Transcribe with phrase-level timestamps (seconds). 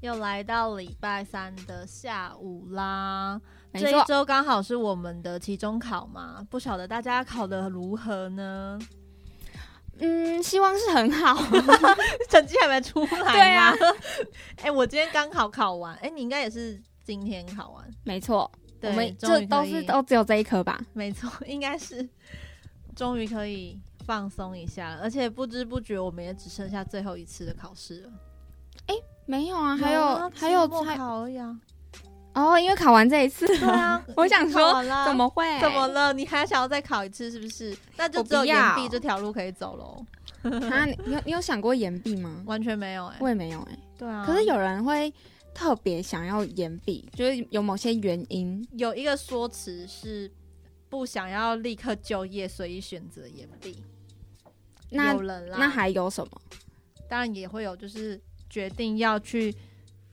[0.00, 3.40] 又来到礼拜三的下午啦。
[3.72, 8.78] 这一周刚好是我们的期中考嘛，不晓得大家考的如何呢？
[9.98, 11.34] 嗯，希望是很好。
[12.28, 13.32] 成绩还没出来吗？
[13.32, 13.72] 对啊。
[14.62, 18.50] 哎、我今天刚好考完，哎、你应该也是今天考完，没错，
[18.82, 20.78] 我们终这都是都只有这一科吧？
[20.92, 22.06] 没错， 应该是
[22.94, 28.10] 终于可以放松一下了，而且不知不觉我们也只剩下最后一次的考试了。
[29.26, 31.58] 没有啊，还有啊还有期考而已啊。
[32.34, 35.58] 哦，因为考完这一次，对啊 我想说怎么会？
[35.60, 36.12] 怎么了？
[36.12, 37.76] 你还想要再考一次是不是？
[37.96, 40.04] 那就只有岩壁要这条路可以走喽。
[40.70, 40.84] 啊？
[40.84, 42.42] 你你有你有想过岩壁吗？
[42.46, 45.12] 完全没有哎、我也没有哎、对啊，可是有人会
[45.54, 48.66] 特别想要岩壁，就是有某些原因。
[48.72, 50.30] 有一个说辞是
[50.90, 53.82] 不想要立刻就业，所以选择岩壁。
[54.90, 56.30] 那有人啦，那还有什么？
[57.08, 58.20] 当然也会有，就是
[58.56, 59.54] 决定要去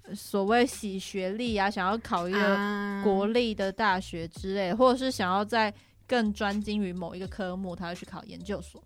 [0.02, 5.74] 呃所谓洗学历啊，想要考一个啊国立的大学之类，或者是想要在
[6.06, 8.84] 更专精于某一个科目，他会去考研究所。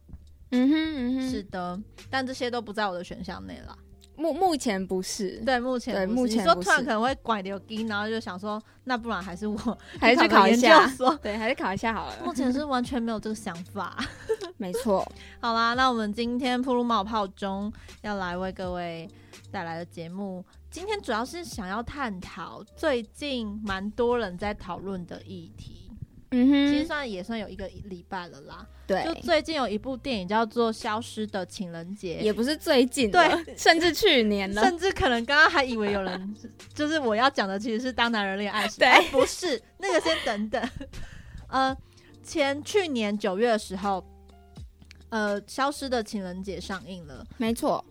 [0.52, 3.75] 嗯哼嗯哼，是的，但这些都不在我的选项内啦。
[4.16, 9.58] 目目前不是，对，目前对目前你说突然可能会拐流音，然后就想说，那不然还是我
[9.99, 10.95] 还是去考研考一下究。
[10.95, 11.16] 所。
[11.16, 12.31] 对，还是考一下好了 目。
[12.31, 13.97] 前是完全没有这个想法。
[14.58, 15.03] 没错，
[15.42, 17.71] 好啦，那我们今天铺路冒泡中
[18.02, 19.08] 要来为各位
[19.52, 25.83] 带来的节目，今天主要是想要探讨最近蛮多人在讨论的议题。
[26.31, 28.67] 嗯哼其实，算也算有一个礼拜了啦。
[28.85, 34.61] 对，就最近有一部电影叫做《消失的情人节》，也不是最近对，甚至去年了。
[34.61, 36.35] 甚至可能刚刚还以为有人
[36.75, 40.69] 就是我要讲的其实是《当男人恋爱时》，对哎不是那个，先等等。
[41.47, 41.75] 呃，
[42.21, 44.05] 前去年九月的时候，
[45.08, 47.81] 呃，《消失的情人节》上映了，没错，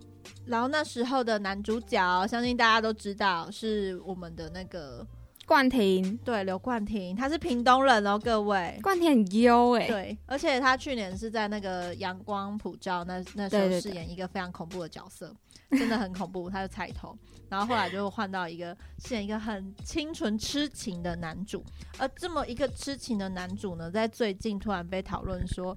[0.47, 5.05] 然后那时候的男主角，相信大家都知道是我们的那个
[5.45, 8.79] 冠廷，对刘冠廷，他是屏东人哦，各位。
[8.83, 15.35] 冠廷很优哎，对，而且他去年是在那个阳光普照那那时候饰演一个非常恐怖的角色，
[15.71, 17.17] 真的很恐怖，他的彩头。
[17.49, 21.65] 然后后来就换到一个饰演一个很清纯痴情的男主，
[21.99, 25.77] 而这么一个痴情的男主呢，在最近突然被讨论说，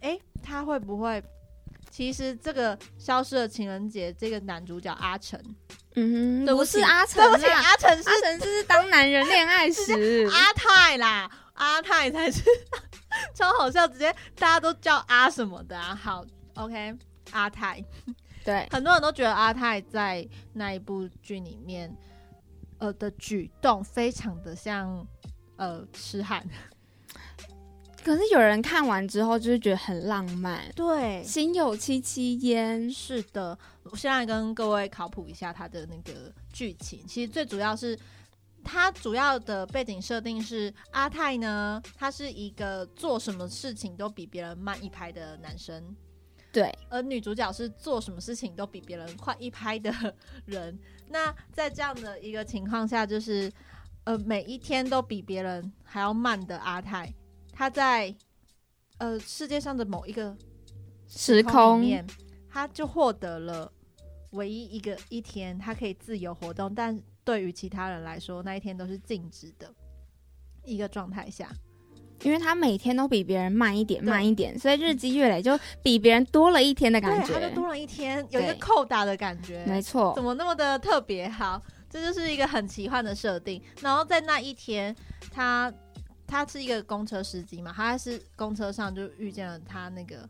[0.00, 1.22] 诶，他会不会？
[1.90, 5.38] 其实这个消失的情人节，这个男主角阿成，
[5.96, 9.92] 嗯哼，不是阿成对不起，阿成是阿成是当男人恋爱时，
[10.32, 12.42] 阿泰啦，阿泰才是
[13.34, 15.94] 超好笑，直接大家都叫阿什么的啊。
[15.94, 16.24] 好
[16.54, 16.96] ，OK，
[17.32, 17.84] 阿泰，
[18.44, 21.92] 对，很多人都觉得阿泰在那一部剧里面，
[22.78, 25.04] 呃的举动非常的像
[25.56, 26.46] 呃痴汉，
[28.02, 31.22] 可是有人看完之后就是觉得很浪漫，对。
[31.22, 32.90] 心有戚戚焉。
[32.90, 37.06] 是的，我现在跟各位考普一下它的那个剧情。
[37.06, 37.98] 其实最主要是，
[38.64, 45.94] 它主要的背景设定是阿泰呢，他是一个做什么事情都比别人慢一拍的男生，
[46.52, 49.92] 对，而女主角是做什么事情都比别人快一拍的
[50.46, 50.78] 人。
[51.08, 53.50] 那在这样的一个情况下，就是
[54.04, 57.12] 呃每一天都比别人还要慢的阿泰，
[57.60, 58.14] 他在
[58.96, 60.34] 呃世界上的某一个
[61.06, 62.06] 时空空里面，
[62.48, 63.70] 他就获得了
[64.30, 69.70] 唯一一个一天他可以自由活动，但对于其他人来说，那一天都是静止的
[70.64, 71.52] 一个状态下。
[72.22, 77.54] 因为他每天都比别人慢一点，慢一点，所以日积月累就比别人多了一天的感对，他就。
[77.54, 79.62] 多了一天，有一个扣打的感觉。
[79.66, 81.60] 没错怎，么那么的特别好？
[81.90, 83.62] 这就是一个很奇幻的设定。
[83.82, 84.96] 然后在那一天，
[85.30, 85.70] 他
[86.30, 90.28] 他是一个公车司机嘛，他是公车上就遇见了他那个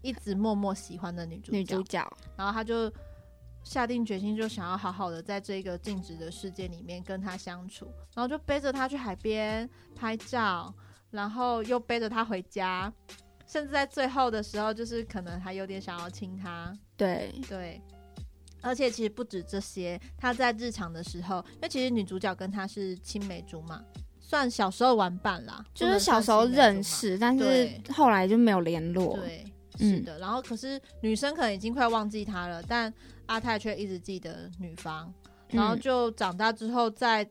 [0.00, 2.16] 一直默默喜欢的女主角，女主角。
[2.36, 2.90] 然后他就
[3.62, 10.74] 下定决心，就想要好好的在这个静止的世界里面跟他相处，然后就背着他去海边拍照，
[11.10, 12.92] 然后又背着她回家，
[13.46, 17.80] 甚至在最后的时候，就是可能还有点想要亲她，对，对。
[18.62, 23.82] 而且其实不止这些，他在日常的时候，因为其实女主角跟他是青梅竹马，
[24.32, 29.14] 算小时候玩伴啦，就是小时候认识，但是后来就没有联络。
[29.18, 29.44] 对，
[29.78, 30.18] 嗯是的。
[30.18, 32.90] 然后可是女生可能已经快忘记他了，但
[33.26, 35.12] 阿泰却一直记得女方。
[35.50, 37.28] 然后嗯就长大之后，在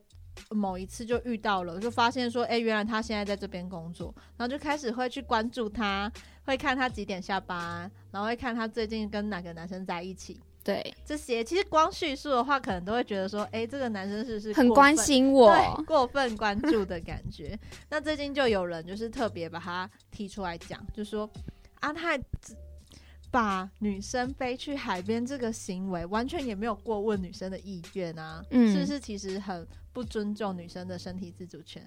[0.50, 6.08] 某一次就遇到了，就发现说，哎、原来他现在在这边工作，然后就开始会去关注他，
[6.44, 10.40] 会看他几点下班，然后会看他最近跟哪个男生在一起。
[10.64, 15.52] 对，这些其实光叙述的话，可能都会觉得说，哎、这个男生是不是很关心我。
[15.52, 17.58] 对，过分关注的感觉。
[17.88, 21.28] 那最近就有人就是特别把他提出来讲，就说
[21.80, 22.56] 阿泰只
[23.30, 31.82] 把女生背去海边这个行为，完全也没有过问女生的意愿啊，嗯是不是其实很不尊重女生的身体自主权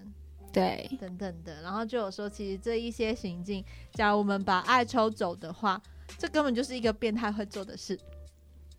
[0.51, 1.61] 对，等等的？
[1.61, 3.63] 然后就有说，其实这一些行径，
[3.93, 5.81] 假如我们把爱抽走的话，
[6.17, 7.97] 这根本就是一个变态会做的事。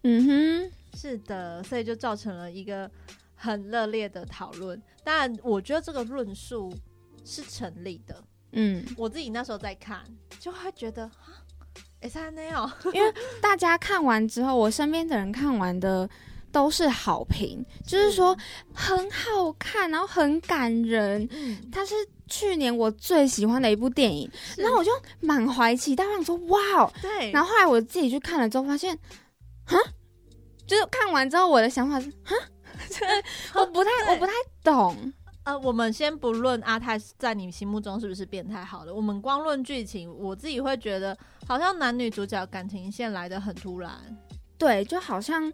[0.02, 2.90] 嗯哼，是的，所以就造成了一个
[3.34, 4.80] 很热烈的讨论。
[5.02, 6.72] 当然，我觉得这个论述
[7.24, 8.22] 是成立的。
[8.52, 10.04] 嗯，我自己那时候在看，
[10.38, 11.42] 就会觉得啊，
[12.00, 12.70] 哎，三那样，
[13.40, 16.08] 大家看完之后，我身边的人看完的
[16.52, 18.36] 都是好评，就是说
[18.72, 21.28] 很好看，然后很感人。
[21.32, 21.94] 嗯，它是
[22.28, 24.90] 去年我最喜欢的一部电影，然后我就
[25.20, 26.92] 满怀期待，我想说哇哦！
[27.02, 28.98] 对，然后后来我自己去看了之后，发现，
[29.66, 29.76] 哈，
[30.66, 32.34] 就是看完之后我的想法是，哈，
[33.54, 34.32] 我不太我不太
[34.62, 35.12] 懂。
[35.44, 41.16] 呃，我们先不论阿泰在你心目中是不是变态好了，我们光论剧情，我自己会觉得
[41.46, 43.92] 好像男女主角感情线来的很突然，
[44.58, 45.52] 对，就好像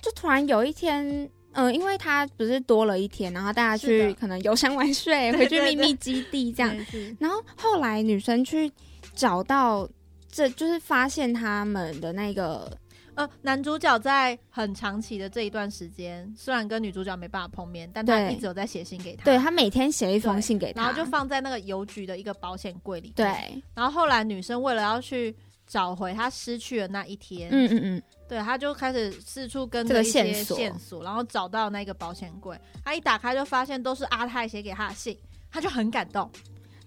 [0.00, 6.74] 就突然有一天，嗯、因为他不是多了一天，然后大家去可能游山玩水，回去秘密基地这样，
[7.18, 8.72] 然后后来女生去
[9.14, 9.86] 找到，
[10.30, 12.74] 这就是发现他们的那个，
[13.16, 23.26] 呃，男主角在很长期的这一段时间，虽然跟女主角没办法碰面，但他一直有在写信给她，对他每天写一封信给她，然后就放在那个邮局的一个保险柜里。，对，
[23.74, 25.34] 然后后来女生为了要去
[25.66, 32.58] 找回她失去的那一天，嗯嗯嗯，对，她就开始四处跟这个着一些线索线索，然后找到那个保险柜。
[32.84, 35.16] 她一打开就发现都是阿泰写给她的信，
[35.50, 36.30] 她就很感动。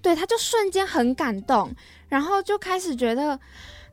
[0.01, 1.69] 对，他就瞬间很感动，
[2.07, 3.37] 然后就开始觉得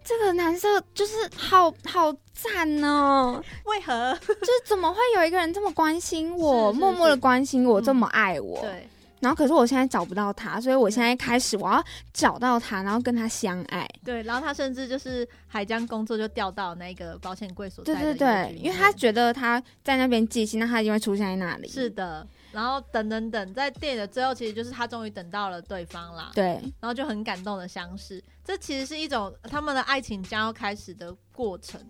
[0.07, 4.17] 这个男生就是好好赞哦，为何？
[4.21, 8.89] 就是怎么会有一个人这么关心我，是是默默的关心我，嗯这么爱我，对，
[9.19, 11.83] 然后可是我现在找不到他，所以我现在开始我要
[12.13, 13.89] 找到他，然后跟他相爱。
[14.05, 21.67] 对，然后他甚至就是还将工作就调到那个保险柜所在对对对，因为他觉得他在那边寄信，那他一定会出现在那里。
[21.67, 26.45] 是的，然后等等等，在电影的最后，其实就是他终于等到了对方啦，对。
[26.79, 28.23] 然后就很感动的相识。
[28.47, 31.81] 这其实是一种他们的爱情将要开始的过程，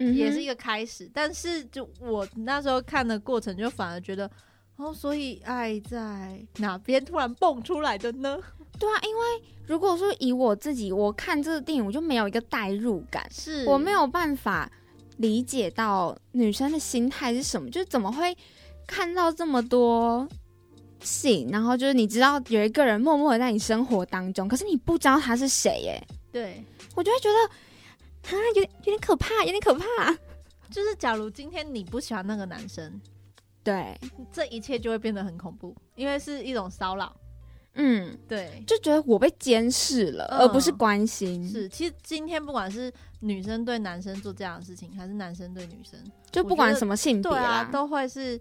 [0.00, 1.08] 嗯也是一个开始。
[1.14, 4.28] 但是就我那时候看的过程，就反而觉得，
[4.76, 8.36] 哦，所以爱在哪边突然蹦出来的呢？
[8.78, 9.22] 对啊，因为
[9.66, 14.70] 如果说以我自己，我看这个电影，我就没有一个代入感，是我没有办法
[15.18, 18.36] 理解到女生的心态是什么，就是怎么会
[18.86, 20.26] 看到这么多
[21.02, 26.64] 信，然后就是你知道有一个人默默的在你生活当中，可是你不知道他是谁，耶，对，
[26.94, 29.84] 我就会觉得啊，有点有点可怕，有点可怕。
[30.70, 33.00] 就是假如今天你不喜欢那个男生，
[33.64, 33.98] 对，
[34.32, 37.14] 这一切就会变得很恐怖，因为是一种骚扰。
[37.74, 41.48] 嗯，对，就觉得我被监视了，嗯而不是关心。
[41.48, 45.98] 是，其实今天不管是女生对男生做这样的事情，还是男生对女生，
[46.32, 48.40] 就不管什么性别对啊，都会是，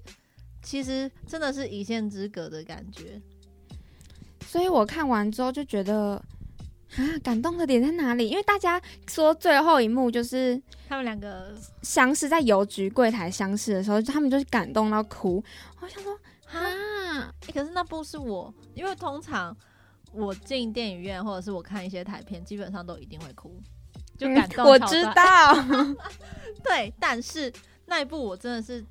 [0.62, 3.22] 其实真的是一线之隔的感觉。
[4.46, 6.14] 所以我看完之后就觉得
[6.96, 8.30] 啊，感动的点在哪里？
[8.30, 15.44] 因为大家说最后一幕就是他们两个相识在邮局柜台相识的时候，他们就是感动到哭。
[15.80, 16.14] 我想说、
[16.52, 19.56] 啊，欸可是那部是我，因为通常
[20.12, 23.62] 我进电影院或者是我看一些台片，基本上都一定会哭，
[24.18, 25.04] 就嗯感动、我知。
[25.14, 25.54] 道，
[26.66, 27.54] 对，但是
[27.86, 28.84] 那一部我真的是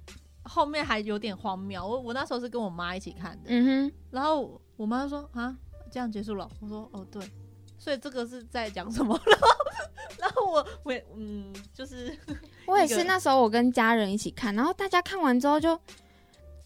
[0.48, 1.86] 后面还有点荒谬。
[1.86, 5.56] 我我那时候是跟我妈一起看的，嗯哼然后我妈就说啊，
[5.90, 6.48] 这样结束了。
[6.60, 7.22] 我说哦对，
[7.78, 9.18] 所以这个是在讲什么？
[9.26, 9.48] 然后
[10.18, 12.16] 然后我我也嗯，就是，
[12.66, 15.76] 我也是那时候我跟家人一起看，然后大家看完之后就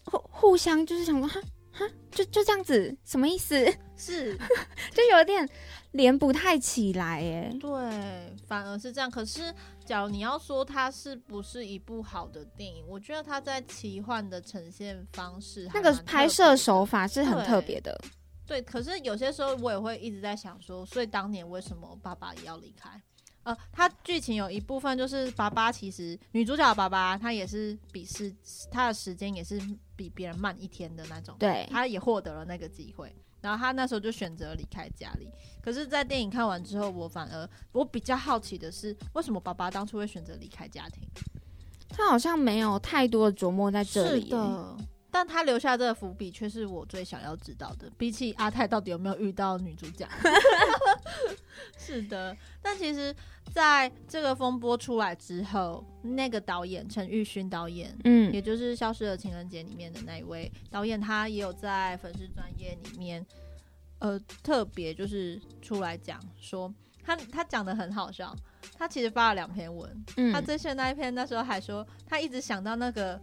[0.05, 3.55] 互互相就是想说哈哈，就就这样子，什么意思？
[3.95, 4.35] 是
[4.93, 5.47] 就有点
[5.93, 7.55] 连不太起来耶。
[7.59, 9.09] 对，反而是这样。
[9.09, 9.53] 可是，
[9.85, 17.99] 假如你要说它是不是一部好的电影，我觉得它在奇幻的呈现方式那个拍摄手法是很特别的，
[18.45, 23.01] 对，可是有些时候我也会一直在想说，所以当年为什么爸爸也要离开？
[23.43, 28.33] 呃，它剧情有一部分就是爸爸其实女主角的爸爸他也是比是
[28.71, 29.61] 他的时间也是
[29.97, 35.29] 比别人慢一天的那种，对他也获得了那个机会，然后他那时候就选择离开家里。
[35.61, 41.03] 可是，在电影看完之后，我反而我比较好奇的是，为什么爸爸当初会选择离开家庭？
[41.89, 44.25] 他好像没有太多的琢磨在这里耶。
[44.25, 44.77] 是的，
[45.13, 47.87] 但他留下这个伏笔，却是我最想要知道的。
[47.99, 50.09] 比起阿泰到底有没有遇到女主角，
[51.77, 52.35] 是的。
[52.63, 53.15] 但其实，
[53.53, 63.23] 在这个风波出来之后，那个导演陈玉勋导演，嗯也就是《消失的情人节》里面的那一位导演，他也有在粉丝专业里面，
[63.99, 68.35] 呃，特别就是出来讲说，他他讲的很好笑。
[68.75, 73.21] 他其实发了两篇文，他嗯，最炫那一篇那时候还说，他一直想到那个。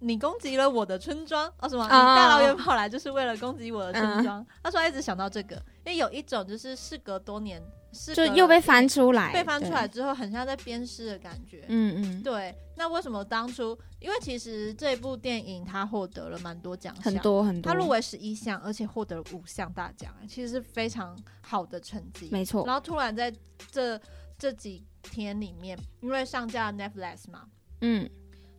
[0.00, 1.68] 你攻击了我的村庄哦？
[1.68, 1.84] 什么？
[1.84, 4.46] 你大老远跑来就是为了攻击我的村庄？
[4.62, 7.62] 他说他一直想到这个，因为有一种就是事隔多年，
[7.92, 11.64] 是就又被翻出来，被翻出来，之后，很像在鞭尸的感觉。
[11.68, 13.76] 嗯嗯，对，那为什么当初？
[13.98, 22.28] 因为其实这部电影它获得了蛮多奖项，很，多很多，它入围十一项，而且获得了五项大奖，哎其实是非常好的成绩。
[22.30, 23.32] 没错然，后突然在
[23.72, 24.00] 这
[24.38, 27.46] 这几天里面，因为上架 Netflix 嘛，
[27.80, 28.08] 嗯，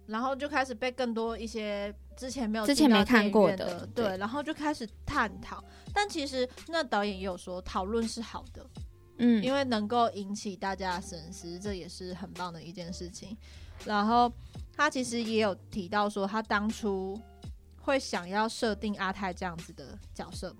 [0.09, 5.63] 然后就开始被更多一些之前没有之前没看过的对，然后就开始探讨。
[5.93, 8.65] 但其实那导演也有说，讨论是好的，
[9.17, 13.37] 嗯，因为能够引起大家的深思，这也是很棒的一件事情。
[13.85, 14.31] 然后
[14.75, 17.19] 他其实也有提到说，他当初
[17.79, 20.55] 会想要设定阿泰这样子的角色。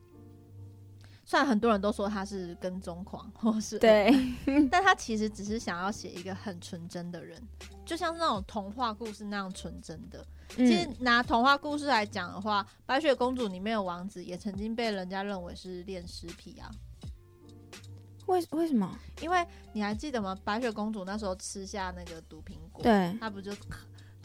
[1.30, 4.12] 虽然很多人都说他是跟踪狂， 或是对，
[4.72, 7.40] 但他其实只是想要写一个很纯真的人，
[7.86, 10.26] 就像是那种童话故事那样纯真的。
[10.50, 16.72] 其实嗯，拿童话故事来讲的话，《白雪公主》里面的王子也曾经被人家认为是恋尸癖啊。
[18.26, 18.98] 为为什么？
[19.22, 20.36] 因为你还记得吗？
[20.44, 23.52] 白雪公主那时候吃下那个毒苹果，，对，她不就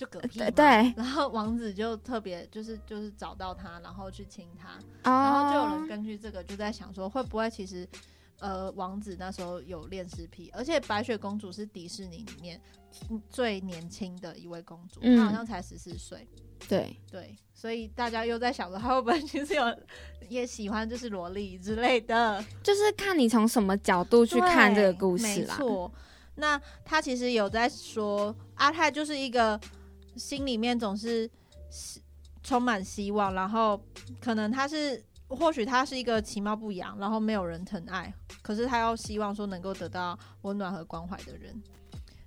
[0.04, 0.64] 就嗝屁对对，
[0.96, 7.88] 然后王子就特别就是就是找到她，然后去亲她，然然后就有人根据这个就在想说，会不会其实
[8.38, 12.60] 呃王子那时候有恋尸癖，而且白雪公主是迪士尼里面
[13.28, 16.28] 最年轻的一位公主，嗯她好像才十四岁，
[16.68, 19.64] 对，对，所以大家又在想说，她会不会其实有
[20.28, 25.56] 也喜欢就是萝莉之类的，就是看你从什么角度去看这个故事啦。
[25.58, 25.92] 没错，
[26.36, 29.60] 那他其实有在说，阿泰就是一个
[30.16, 31.30] 心里面总是
[31.70, 32.00] 希
[32.42, 33.80] 充满希望，然后
[34.20, 41.54] 可能他是或许他是一个其貌不扬，然后没有人疼爱，可是他又希望说能够得到温暖和关怀的人，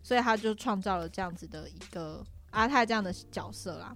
[0.02, 3.96] 所以他就创造了这样子的一个阿泰这样的角色啦。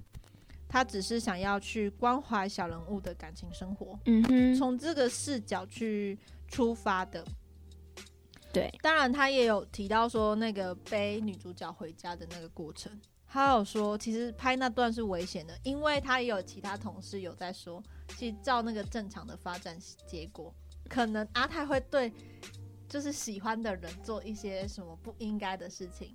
[0.70, 6.18] 他只是想要去关怀小人物的感情生活，嗯哼，从这个视角去
[6.48, 7.26] 出发的。
[8.54, 12.92] 对，当然，他也有提到说那个背女主角回家的那个过程。
[13.34, 17.82] 他有说，其实拍那段是危险的，因为他也有其他同事有在说，
[18.18, 20.54] 其实照那个正常的发展结果，
[20.90, 22.12] 可能阿泰会对
[22.90, 26.14] 就是喜欢的人做一些什么不应该的事情。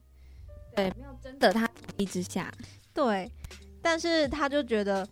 [0.74, 2.52] 对，没有真的他同意之下，
[2.92, 3.32] 对，
[3.80, 5.08] 但是他就觉得，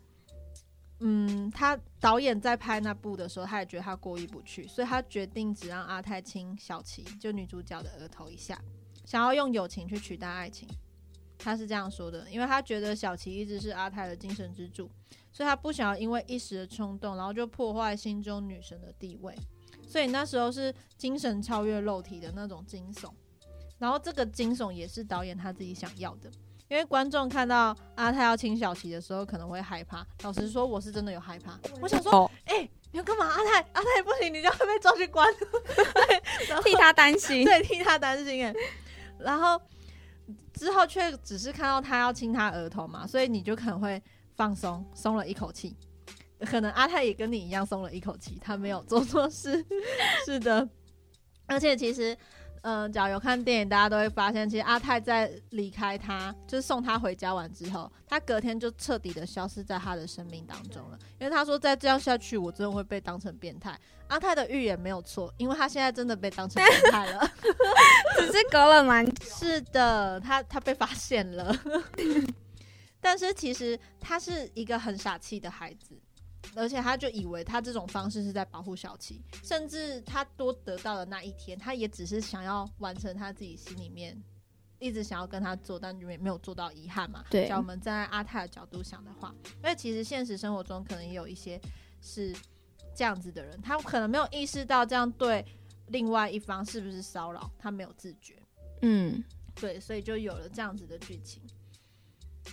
[1.01, 8.61] 嗯，他导演在拍那部的时候，他也觉得他过意不去，所以他决定只让阿泰亲小琪，就女主角的额头一下，
[9.07, 10.69] 想要用友情去取代爱情。
[11.39, 14.91] 他是这样说的，因为他觉得小琪一直是阿泰的精神支柱，
[15.33, 19.35] 所以他不想要因为一时的冲动，然后就破坏心中女神的地位。
[19.87, 23.11] 所以那时候是精神超越肉体的那种惊悚，
[23.79, 26.31] 然后这个惊悚也是导演他自己想要的。
[26.69, 30.05] 因为观众看到阿泰要亲小琪的时候，可能会害怕。
[30.23, 31.61] 老实说，我是真的有害怕。
[31.81, 33.27] 我想说，哦，哎、你要干嘛？
[33.27, 35.29] 阿泰，阿泰不行，你这样会被抓去关。
[35.37, 38.53] 对，替他担心，对替他担心哎。
[39.19, 39.61] 然后
[40.55, 44.03] 之后却只是看到他要亲他额头嘛，所以你就可能会
[44.35, 45.77] 放松，松了一口气。
[46.41, 49.65] 可能阿泰也跟你一样松了一口气，他没有做错事。
[50.25, 50.69] 是的，
[51.47, 52.17] 而且其实。
[52.65, 60.99] 嗯，只要有看电影，大家都会发现，其实阿泰在离开他，就是送他回家完之后，他隔天就彻底的消失在他的生命当中了。
[61.21, 63.79] 因为他说，再这样下去，我真的会被当成变态。
[64.09, 67.31] 阿泰的预言没有错，因为他现在真的被当成变态了。
[68.17, 71.55] 只是隔了蛮是的，他他被发现了，
[72.99, 76.01] 但是其实他是一个很傻气的孩子，
[76.55, 84.17] 而且他就以为他这种方式是在保护小琪，甚至他多得到的那一天，他也只是想要完成他自己心里面
[84.79, 87.25] 一直想要跟他做，但没没有做到遗憾嘛。
[87.31, 91.61] 对假如我们站在阿泰的角度想的话，因为其实现实生活中可能也有一些
[92.01, 92.35] 是
[92.95, 95.45] 这样子的人，他可能没有意识到这样对
[95.89, 98.37] 另外一方是不是骚扰，他没有自觉。
[98.83, 99.25] 嗯，
[99.55, 101.43] 对，所以就有了这样子的剧情。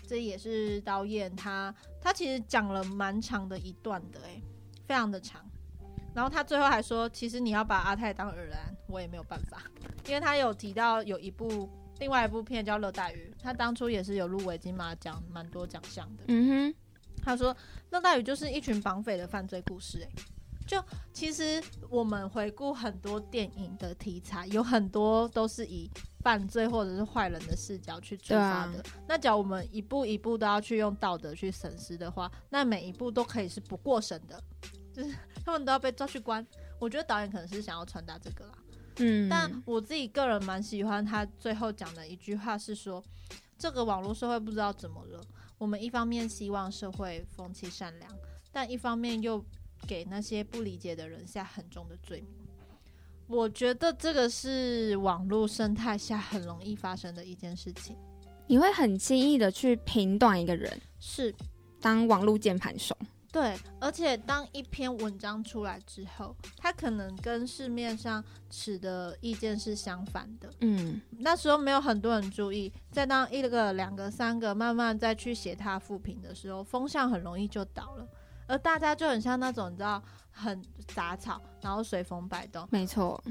[0.07, 4.43] 这也是导演他他其实讲了蛮长的一段的、欸，
[4.86, 5.45] 非常的长。
[6.13, 9.63] 然后他最后还说，其实你要把阿泰当耳兰，我也没有办法，
[10.07, 11.69] 因为他有提到有一部
[12.00, 16.24] 另外一部片叫《热带鱼》，他当初也是有入围金马奖蛮多奖项的。
[16.27, 16.75] 嗯哼，
[17.24, 17.55] 他说，
[17.89, 20.10] 热带鱼就是一群绑匪的犯罪故事、欸。
[20.67, 20.83] 就
[21.13, 25.89] 其实我们回顾很多电影的题材，有很多都是以
[26.24, 28.84] 犯罪或者是坏人的视角去出发的。
[29.08, 34.42] 那假如我们一步一步都要去用道德去审视的话，那每一步都可以是不过审的，
[34.94, 36.46] 就是 他们都要被抓去关。
[36.80, 38.54] 我觉得导演可能是想要传达这个啦。
[38.98, 43.04] 嗯，但我自己个人蛮喜欢他最后讲的一句话是说，
[43.58, 45.22] 这个网络社会不知道怎么了，
[45.58, 48.12] 我们一方面希望社会风气善良，
[48.51, 49.44] 但一方面又
[49.88, 52.40] 给那些不理解的人下很重的罪名。
[53.32, 57.96] 我觉得这个是网络生态下很容易发生的一件事情，
[58.48, 60.70] 你会很轻易的去评断一个人，
[61.00, 61.34] 是
[61.80, 62.96] 当网络键盘手。
[63.32, 70.50] 对，而且当一篇文章出来之后，它可能跟市面上持的意见是相反的。
[70.60, 78.06] 嗯，那时候没有很多人注意，在当一个、两个、三个慢慢再去写他复评的时候，风向很容易就倒了，
[78.51, 80.62] 而大家就很像那种你知道很
[80.93, 82.67] 杂草，然后随风摆动。
[82.70, 83.22] 没错，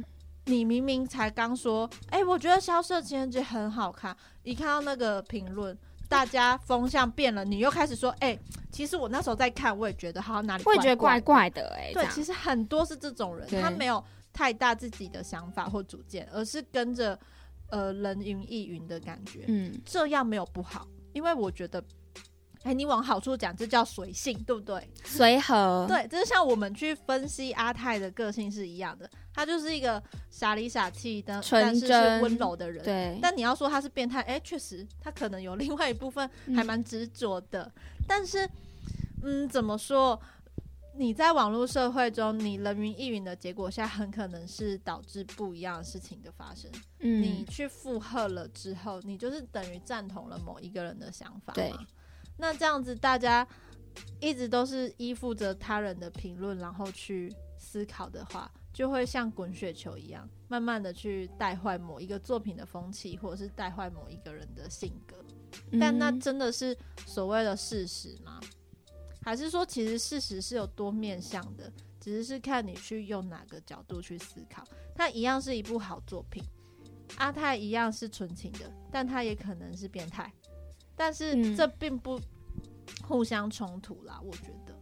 [0.47, 5.77] 你明明才刚说，哎、我觉得《萧瑟情人节》很好看，一看到那个评论。
[6.09, 8.37] 大家风向变了，你又开始说，哎、
[8.73, 17.17] 其实我那时候在看，我也觉得好像哪里我也觉得怪怪怪的哎、对，其实很多是这种人，他没有太大自己的想法或主见，而是跟着
[17.69, 19.45] 呃人云亦云的感觉。
[19.47, 21.81] 嗯，这样没有不好，因为我觉得，
[22.63, 24.87] 哎，你往好处讲，这叫随性，对不对？
[25.05, 32.85] 随和，对，就是像我们去分析阿泰的个性是一样的，他就是一个傻里傻气的，但是是温柔的人。
[32.85, 37.73] 对，但你要说他是变态，哎、确实他可能有另外一部分嗯还蛮执着的。
[38.07, 38.49] 但是，
[39.23, 40.21] 嗯，怎么说？
[40.97, 46.71] 你在网络社会中，你人云亦云的结果下，很可能是导致不一样的事情的发生。
[46.99, 51.87] 嗯，你去附和了之后，你就是等于赞同了某一个人的想法对嘛。
[52.41, 53.47] 那这样子，大家
[54.21, 65.17] 一直都是依附着他人的评论，然后去思考的话，就会像滚雪球一样，慢慢的去带坏某一个作品的风气，或者是带坏某一个人的性格。
[65.79, 66.77] 但那嗯真的是
[67.07, 68.41] 所谓的事实吗？
[69.23, 74.65] 还是说，其实事实是有多面向的，只是是看你去用哪个角度去思考。
[74.95, 76.43] 它一样是一部好作品，
[77.17, 80.33] 阿泰一样是纯情的，但他也可能是变态，
[80.95, 82.21] 但是嗯这并不
[83.07, 84.75] 互相冲突啦，我觉得。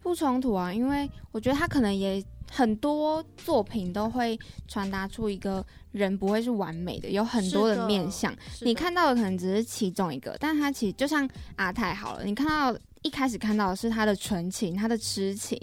[0.00, 8.34] 不冲突啊，因为我觉得他可能也很多作品都会传达出一个人不会是完美的，有很多的的面相。
[8.62, 15.56] 你看到的可能只是其中一个，但他其实就像阿泰好了，你看到一开始看到的是他的纯情，他的痴情，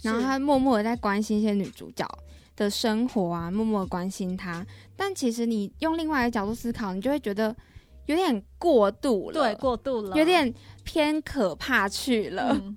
[0.00, 2.06] 然后他默默的在关心一些女主角
[2.54, 4.64] 的生活啊，默默的关心她。
[4.96, 7.54] 但其实你用另外一个角度思考，你就会觉得
[8.06, 10.52] 有点过度了，对过度了，有点
[10.84, 12.50] 偏可怕去了。
[12.52, 12.76] 嗯，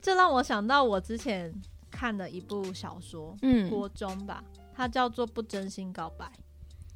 [0.00, 1.52] 这让我想到我之前
[1.90, 4.42] 看的一部小说，嗯国中吧，
[4.74, 6.24] 它叫做《不真心告白》。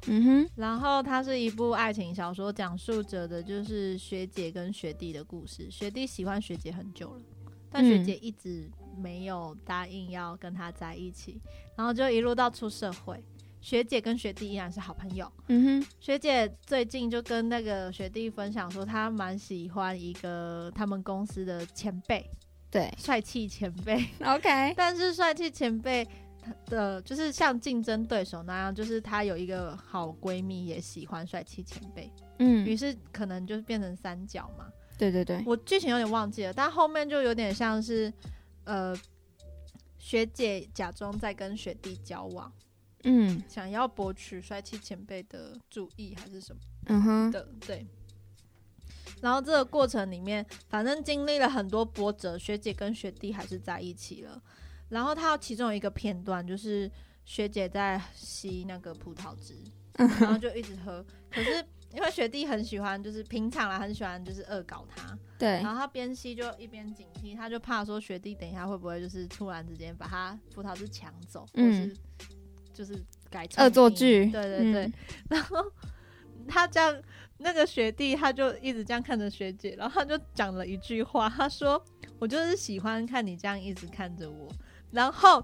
[0.07, 5.69] 嗯哼，然后它是一部爱情小说，讲述着的就是学姐跟学弟的故事。
[5.69, 7.21] 学弟喜欢学姐很久了，
[7.69, 11.39] 但学嗯姐一直没有答应要跟他在一起，
[11.75, 13.23] 然后就一路到出社会，
[13.61, 15.31] 学姐跟学弟依然是好朋友。
[15.47, 22.29] 嗯哼，学姐最近就跟那个学弟分享说，她蛮喜欢一个他们公司的前辈，
[22.69, 24.03] 对帅气前辈。
[24.25, 26.05] OK， 但是帅气前辈
[26.65, 34.65] 的，就是像竞争对手那样，就是她有一个好闺蜜也喜欢帅气前辈，嗯于嗯，是可能就是变成三角嘛。
[34.97, 38.11] 对对对，我剧情有点忘记了，但后面就有点像是，
[38.65, 38.95] 呃，
[39.97, 42.51] 学姐假装在跟学弟交往，
[43.03, 43.41] 嗯。
[43.47, 46.61] 想要博取帅气前辈的注意还是什么？
[46.87, 47.85] 嗯哼，的，对。
[49.21, 54.41] 然后这个过程里面，反正经历了很多波折，学姐跟学弟还是在一起了。
[54.89, 56.89] 然后他其中有一个片段，就是
[57.23, 59.55] 学姐在吸那个葡萄汁，
[59.95, 61.05] 然后就一直喝。
[61.29, 65.49] 可是因为学弟很喜欢，就是平常啦，很喜欢就是恶搞他，对。
[65.61, 71.73] 然，后他边吸就一边警惕，他就怕说学弟等一下会不会就是突然之间把他葡萄汁抢走，或嗯。
[71.73, 71.97] 是
[72.73, 72.95] 就是
[73.29, 74.85] 改成恶作剧对对对。
[74.85, 74.93] 嗯
[75.29, 75.57] 然后
[76.47, 76.95] 他这样，
[77.37, 81.81] 那个学弟他就一直这样看着学姐，然后他就讲了一句话，他说
[82.19, 84.49] ：“我就是喜欢看你这样一直看着我。”
[84.91, 85.43] 然后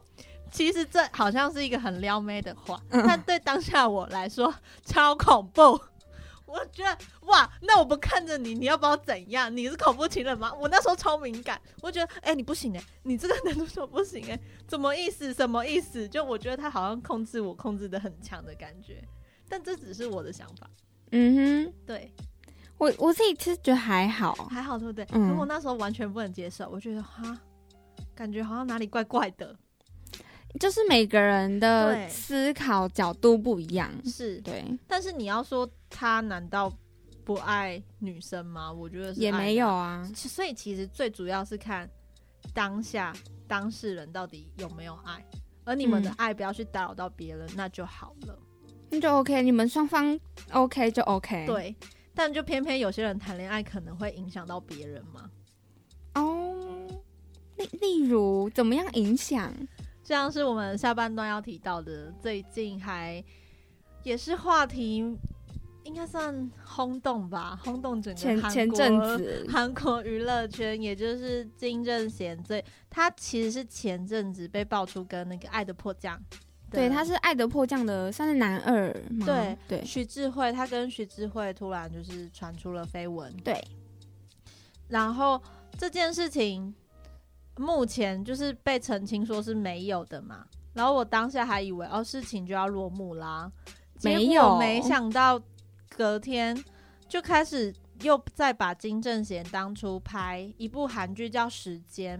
[0.51, 5.79] 其实这好像是一个很撩妹的话，嗯但对当下我来说超恐怖。
[6.47, 9.55] 我觉得哇，那我不看着你，你要把我怎样？
[9.55, 10.51] 你是恐怖情人吗？
[10.59, 15.33] 我那时候超敏感，我觉得哎、你不行哎、你这个男主角不行哎、怎么意思？
[15.33, 16.07] 什么意思？
[16.07, 19.03] 就我觉得他好像控制我，控制的很强的感觉，
[19.49, 20.69] 但这只是我的想法。
[21.11, 22.13] 嗯哼，对，
[22.77, 25.05] 我我自己其实觉得还好，还好，对不对？
[25.11, 27.37] 嗯可我那时候完全不能接受，我觉得哈，
[28.15, 29.53] 感觉好像哪里怪怪的。
[30.61, 33.91] 就是每个人的思考角度不一样。
[34.05, 36.71] 是，对，但是你要说他难道
[37.23, 38.71] 不爱女生吗？
[38.71, 39.67] 我觉得是也没有。
[39.67, 40.09] 啊。
[40.15, 41.89] 所以其实最主要是看
[42.53, 43.13] 当下
[43.47, 45.25] 当事人到底有没有爱，
[45.63, 48.37] 而你们的嗯爱不要去打扰到别人，那就好了。
[48.89, 50.17] 那就 OK，你们双方
[50.51, 51.75] OK 就 OK。，对，
[52.13, 55.29] 但就偏偏有些人谈恋爱可能会影响到别人嘛。
[56.15, 56.87] 哦，
[57.57, 59.53] 例例如怎么样影响？
[60.03, 63.21] 像是我们下半段要提到的，最近还
[64.03, 65.03] 也是话题，
[65.87, 76.17] 应该算轰动吧，轰动整个韩前前国阵子， 韩国娱乐圈，也就是金正贤最，他其实是前阵子被爆出跟那个《爱的迫降》，
[76.69, 79.25] 对，他是《爱的迫降》的算是男二吗？
[79.25, 79.85] 对对。
[79.85, 83.57] 徐智慧，他跟徐智慧突然就是传出了绯闻，对，
[84.89, 85.41] 然后
[85.77, 86.75] 这件事情
[87.55, 93.49] 目前就是被澄清说是没有的嘛，然后我当下还以为哦事情就要落幕啦，
[94.03, 95.41] 没有没想到
[95.89, 96.57] 隔天
[97.07, 102.19] 就开始又再把金正贤当初拍一部韩剧叫《时间》，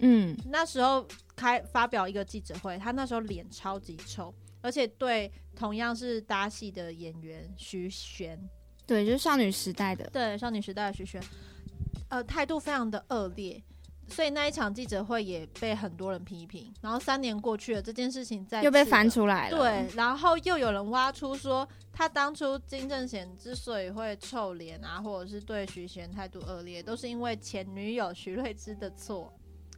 [0.00, 8.38] 嗯，那时候开发表一个记者会，他那时候脸超级臭，而且对同样是搭戏的演员徐玄，
[8.86, 11.22] 对，就是少女时代的，对少女时代的徐玄，
[12.08, 13.62] 呃，态度非常的恶劣，
[14.08, 16.72] 所以那一场记者会也被很多人批评。
[16.80, 19.58] 然后三年过去了，这件事情再又被翻出来了。
[19.58, 29.32] 对，然后又有人挖出说，他当初金正贤之所以会臭脸啊，或者是对徐贤态度恶劣，都是因为前女友徐瑞芝的错，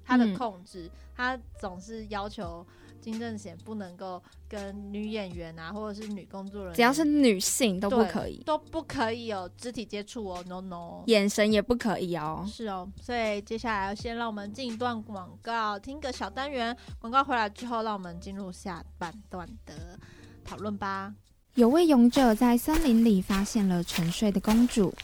[0.04, 2.66] 他的控制，他总是要求
[3.00, 11.02] 金正贤不能够跟女演员啊，或者是女工作人员，只要是女性都不可以，都不可以有肢体接触哦，no no。
[11.06, 12.46] 眼神也不可以哦。
[12.46, 16.76] 是哦，所以接下来先让我们进一段广告，听个小单元。
[16.98, 19.98] 广告回来之后，让我们进入下半段的
[20.44, 21.14] 讨论吧。
[21.54, 24.94] 有位勇者在森林里发现了沉睡的公主，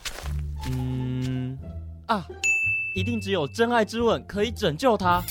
[0.71, 1.57] 嗯
[2.05, 2.25] 啊，
[2.95, 5.21] 一定只有真爱之吻可以拯救她。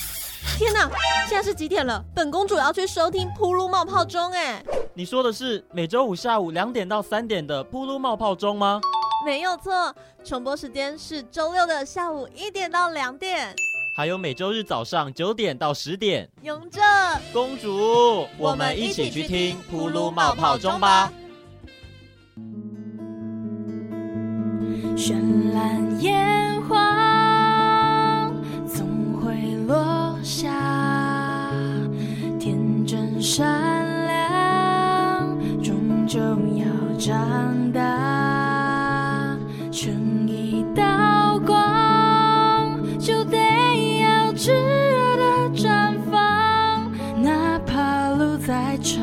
[0.59, 0.90] 天哪，
[1.29, 2.03] 现在是几点了？
[2.14, 4.62] 本公主要去收听《噗噜冒泡钟》哎，
[4.94, 8.81] 你说的是每周五下午两点到三点的噗噜冒泡钟吗？
[9.25, 9.94] 没有错，
[10.25, 13.55] 重播时间是周六的下午一点到两点。
[13.96, 16.29] 还有每周日早上九点到十点。
[16.42, 16.81] 勇者，
[17.33, 21.12] 公主，我们一起去听噗噜冒泡钟吧。
[24.96, 25.14] 绚
[25.53, 26.79] 烂烟花
[30.26, 30.50] 下，
[32.36, 33.46] 天真善
[34.06, 36.18] 良终究
[36.56, 36.66] 要
[36.98, 39.38] 长大，
[39.70, 43.38] 成一道光就得
[44.00, 45.22] 要炙热的
[45.54, 46.90] 绽放，
[47.22, 49.00] 哪怕路再长，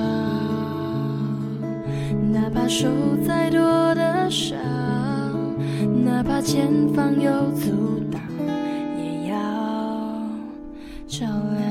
[2.34, 2.86] 哪怕受
[3.26, 4.58] 再多的伤。
[6.04, 8.13] 哪怕前方有阻挡
[11.14, 11.70] 照亮。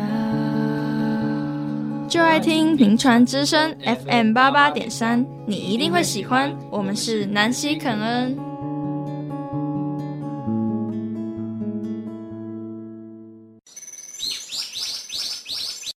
[2.09, 6.57] 就爱听名传之声 FM 八八点三，你一定会喜欢。
[6.71, 8.37] 我们是南希肯恩。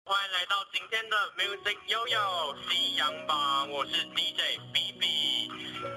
[0.05, 5.05] 欢迎来到今天的 Music Yo-Yo 西洋榜，我是 DJ B B。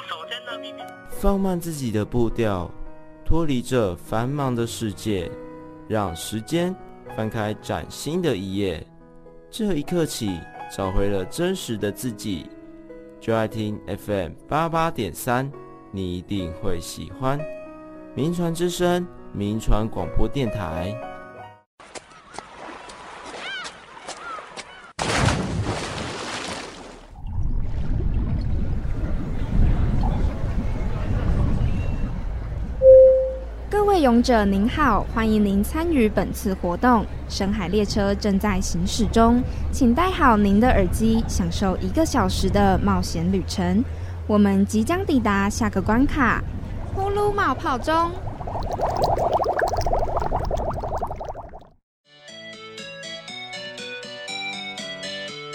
[0.06, 2.70] 首先呢，B B 放慢自己的步调，
[3.24, 5.30] 脱离这繁忙的世界，
[5.88, 6.76] 让时间
[7.18, 8.80] 翻开崭新的一页。
[9.50, 10.38] 这一刻起，
[10.70, 12.46] 找回了真实的自己。
[13.18, 15.50] 就爱听 FM 八八点三，
[15.90, 17.36] 你一定会喜欢。
[18.14, 20.94] 名传之声，名传广播电台。
[34.08, 37.04] 勇者您好，欢迎您参与本次活动。
[37.28, 43.84] 深海列车正在行驶中，请戴好您的耳机，享受一个小时的冒险旅程。
[44.26, 46.42] 我们即将抵达下个关卡——
[46.96, 48.10] 呼噜冒泡中。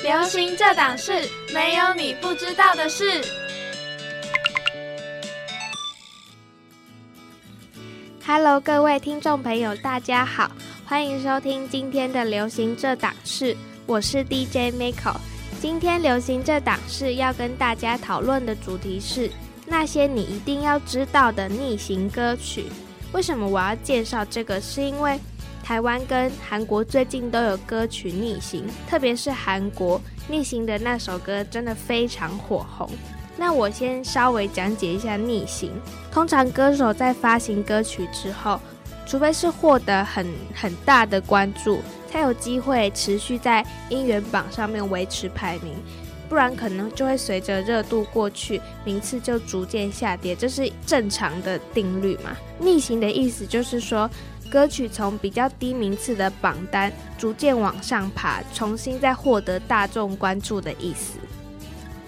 [0.03, 3.19] 流行这档事，没有你不知道的事。
[8.35, 10.49] Hello，各位听众朋友，大家好，
[10.85, 15.15] 欢迎收听今天的流行这档事，我是 DJ Miko。
[15.61, 19.29] 今天流行这档事要跟大家讨论的主题是：
[19.67, 22.65] 那些你一定要知道的逆行歌曲。
[23.11, 24.59] 为什么我要介绍这个？
[24.59, 25.19] 是因为
[25.63, 32.89] 台湾跟韩国最近都有歌曲逆行，特别是韩国逆行的那首歌真的非常火红。
[33.37, 35.71] 那我先稍微讲解一下逆行。
[36.11, 38.59] 通常歌手在发行歌曲之后，
[39.05, 45.73] 除非是获得很很大的关注，才有机会持续在音源榜上面维持排名。
[46.29, 52.35] 不然可能就会随着热度过去，名次就逐渐下跌，这是正常的定律嘛？
[52.59, 54.09] 逆行的意思就是说，
[54.49, 61.19] 歌曲从比较低名次的榜单逐渐往上爬，重新再获得大众关注的意思。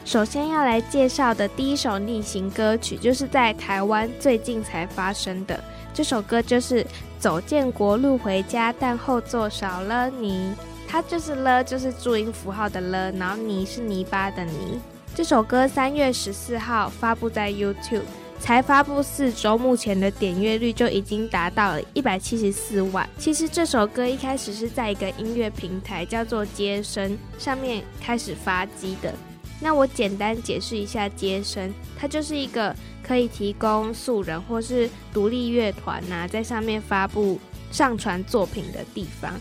[0.06, 5.60] 首先要来介绍的第一首逆行歌曲，就是在台湾最近才发生的，
[5.96, 6.84] 这首歌就是
[7.18, 10.54] 《走建国路回家》，但后座少了你。
[10.88, 14.80] 它就是了，就是注音符号的了，然后泥是泥巴的泥。
[15.16, 18.04] 这首歌三月十四号发布在 YouTube，
[18.40, 23.10] 才发布四周，目前的点阅率就已经达到了一百七十四万。
[23.18, 29.12] 其实这首歌一开始是在一个音乐平台叫做接生上面开始发机的。
[29.60, 37.40] 那我简单解释一下接生，它就是一个可以提供素人或是独立乐团呐，在上面发布
[37.72, 39.32] 上传作品的地方。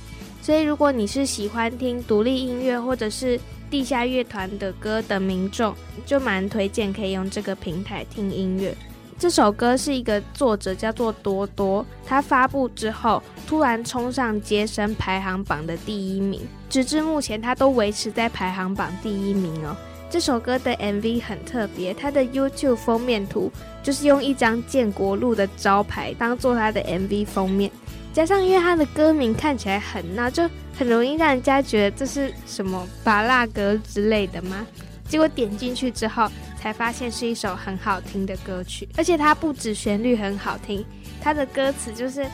[0.40, 5.74] 所以，如果你是喜欢听独立音乐或者是地下乐团的歌的民众，
[6.06, 8.76] 就蛮推荐可以用这个平台听音乐。
[9.18, 19.74] 这首歌是一个作者叫做多多，他发布之后突然冲上接生排行榜的第一名，直至目前他都维持在排行榜第一名哦。
[20.14, 23.50] 这首歌的 MV 很特别，它的 YouTube 封面图
[23.82, 27.68] 就是用一张建国路的招牌当做它的 MV 封面。
[28.12, 30.48] 加上，因为他的歌名看起来很闹，就
[30.78, 34.64] 很容易让人家觉得这是什么拔蜡歌之类的吗？
[35.08, 40.86] 结果点进去之后，才发现是一首很好听的歌曲，而且它不止旋律很好听，
[41.20, 42.24] 它的歌词就是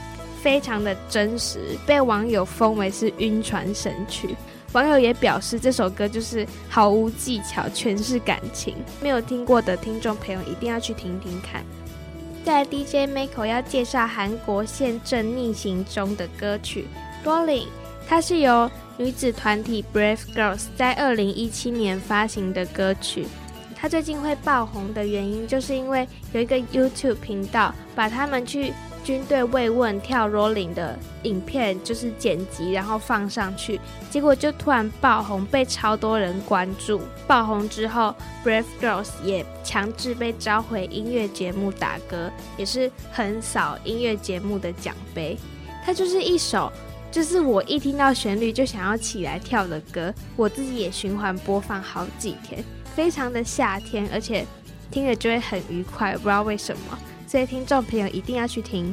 [0.43, 4.37] 非常的真实，被网友封为是晕船神曲。
[4.73, 8.77] 网友也表示，这首歌就是毫无技巧，全是感情。
[9.03, 11.65] 没有听过的听众朋友一定要去听听看。
[12.45, 16.87] 在 DJ Miko 要介绍韩国现正逆行中的歌曲
[17.29, 17.65] 《Rolling》，
[18.09, 23.27] 它是由女子团体 Brave Girls 在二零一七年发行的歌曲。
[23.75, 28.73] 它最近会爆红的原因，就是因为有一个 YouTube 频道把他们去。
[29.03, 37.01] 军队慰问跳 rolling 的影片就是剪辑，然后放上去，结果就突然爆红，被超多人关注。
[37.27, 45.37] 爆红之后，Brave Girls 也强制被召回音乐节目打歌，也是横扫音乐节目的奖杯。
[45.85, 46.71] 它就是一首，
[47.11, 52.63] 就是我一听到旋律就想要起来跳的歌，我自己也循环播放好几天，
[52.95, 54.47] 非常的夏天，而且
[54.91, 56.99] 听着就会很愉快，不知道为什么。
[57.31, 58.93] 所以听众朋友一定要去听。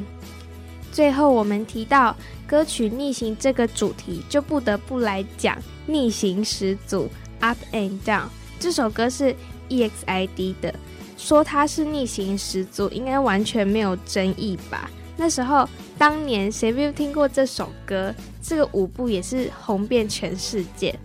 [0.92, 2.14] 最后，我们提到
[2.46, 7.08] 歌曲逆行这个主题，就不得不来讲逆行始祖
[7.40, 8.28] Up and Down
[8.60, 9.34] 这首歌是
[9.68, 10.72] EXID 的，
[11.16, 14.88] 说它是逆行始祖，应该完全没有争议吧？
[15.16, 18.14] 那时候，当年谁没有听过这首歌？
[18.40, 20.96] 这个舞步也是红遍全世界。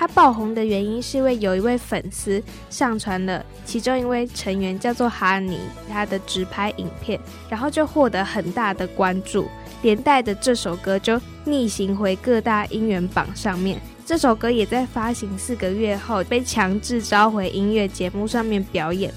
[0.00, 5.58] 他爆红的原因是因为有一位粉丝上传了其中一位成员叫做哈尼
[5.90, 9.46] 他的直拍影片，然后就获得很大的关注，
[9.82, 13.78] 连带的这首歌就逆行回各大音源榜上面。
[14.06, 19.12] 这首歌也在发行四个月后被强制召回音乐节目上面表演。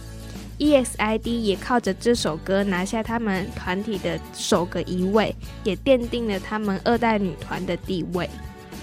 [0.59, 8.29] EXID 也靠着这首歌拿下他们团体的首个一位，也奠定了他们二代女团的地位。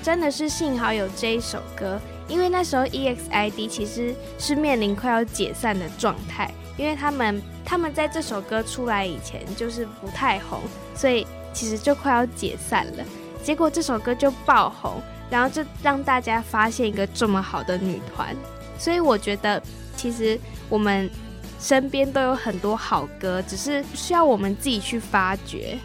[0.02, 10.60] 真的是幸好有这一首歌，因为那时候 EXID 其实是面临快要解散的状态，因为他们他们在这首歌出来以前就是不太红，
[10.94, 13.04] 所以其实就快要解散了。
[13.42, 18.34] 结果这首歌就爆红，然后就让大家发现一个这么好的女团，
[18.78, 19.62] 所以我觉得
[19.96, 21.10] 其实我们
[21.58, 25.78] 身边都有很多好歌，只是需要我们自己去发掘。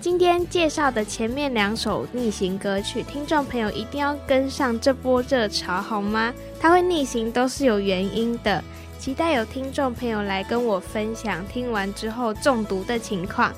[0.00, 6.32] 今天介绍的前面两首逆行歌曲，听众朋友一定要跟上这波热潮，好吗？
[6.60, 8.62] 它会逆行都是有原因的。
[8.98, 13.52] 期待有听众朋友来跟我分享听完之后中毒的情况。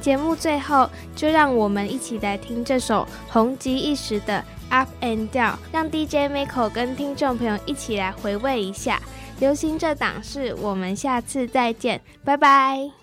[0.00, 9.00] 节目最后，就让我们一起来听这首红极一时的《Up and Down》，让 DJ Michael 跟听众朋友一起来回味一下
[9.38, 10.54] 流行这档事。
[10.60, 13.01] 我们下次再见，拜拜。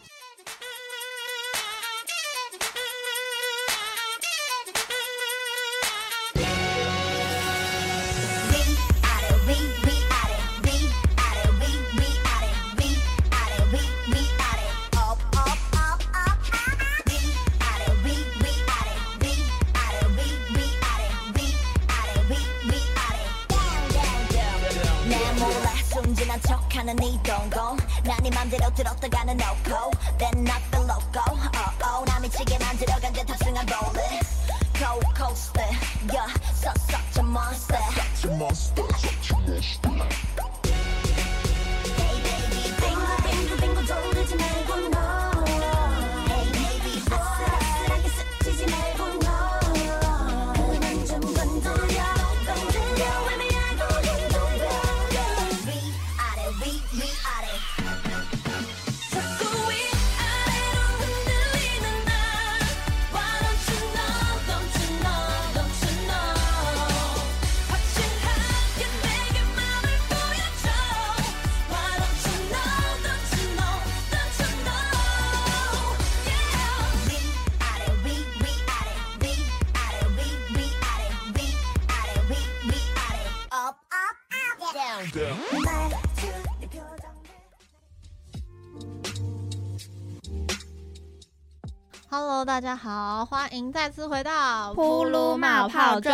[92.39, 96.13] Hello，大家好，欢迎再次回到呼噜冒泡中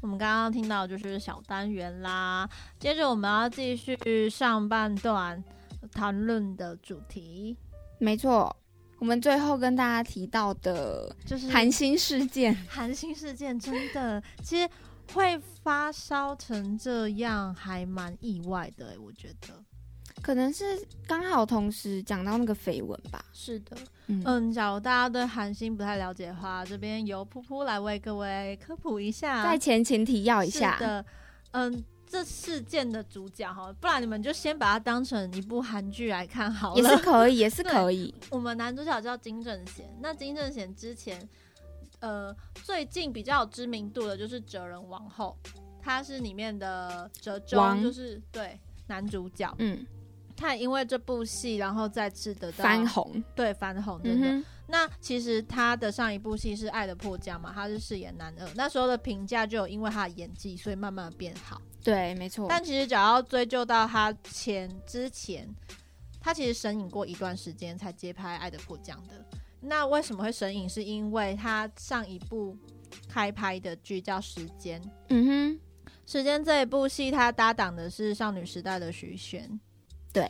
[0.00, 5.40] 我们刚刚听到就是小单元啦，接着我们要继续上半段
[5.92, 7.56] 谈论的主题，
[8.00, 8.56] 没错，
[8.98, 14.20] 我们最后跟大家提到的就是寒心事件，寒心事件，真的。
[14.42, 14.68] 其实
[15.14, 19.64] 会发烧成这样，还蛮意外的欸，我觉得
[20.22, 20.64] 可能是
[21.06, 23.24] 刚好同时讲到那个绯闻吧。
[23.32, 23.76] 是的。
[24.06, 29.44] 嗯嗯，假如大家对韩星不太了解的话，这边由噗噗来为各位科普一下。
[29.44, 31.04] 在前情提要一下是，的，
[31.52, 36.88] 嗯，这事件的主角哈，不然你们就先把它当成一部韩剧来看好了也。
[36.88, 38.12] 是可以，也是可以。
[38.30, 41.28] 我们男主角叫金正贤，那金正贤之前，
[42.00, 45.38] 呃，最近比较有知名度的就是《哲人王后》，
[45.80, 49.54] 他是里面的哲王中，就是对男主角。
[49.60, 49.86] 嗯，
[50.40, 54.26] 他因为这部戏，然后再次得到翻，红，对翻红，真的。
[54.28, 61.60] 嗯，那其实他的上一部戏是《爱的迫降》嘛，他是饰演男二，那时候的评价就有因为他的演技，所以慢慢的变好。
[61.84, 62.46] 对，没错。
[62.48, 65.46] 但其实只要追究到他前之前，
[66.18, 69.22] 他其实神隐过一段时间才接拍《爱的迫降》的。
[69.60, 70.66] 那为什么会神隐？
[70.66, 72.56] 是因为他上一部
[73.06, 75.60] 开拍的剧叫《时间》，《嗯哼，
[76.06, 79.60] 时间》这一部戏他搭档的是少女时代的徐玄，
[80.12, 80.26] 对。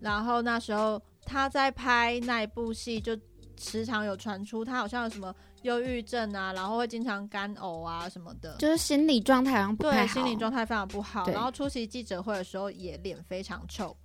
[0.00, 3.18] 然后那时候他在拍那一部戏，就
[3.58, 8.54] 时常有传出他好像有什么忧郁症啊，然后会经常干呕啊什么的。
[8.58, 11.28] 就是心理状态好像不太对，好，心理状态非常不好。
[11.30, 13.96] 然后出席记者会的时候也脸非常臭，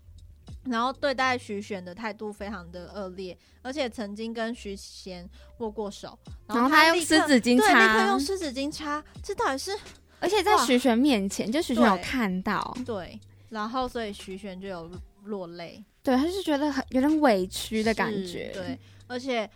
[0.63, 9.77] 然后对待徐玄的态度非常的恶劣，而且曾经跟徐贤握过手，然后他用湿纸巾擦对，立刻擦用湿纸巾擦，这到底是
[10.19, 13.19] 而且在徐玄面前，就徐玄有看到，对？
[13.49, 14.89] 然后所以徐玄就有
[15.23, 15.83] 落泪。
[16.01, 19.49] 对，他是觉得很有点委屈的感觉，对，而且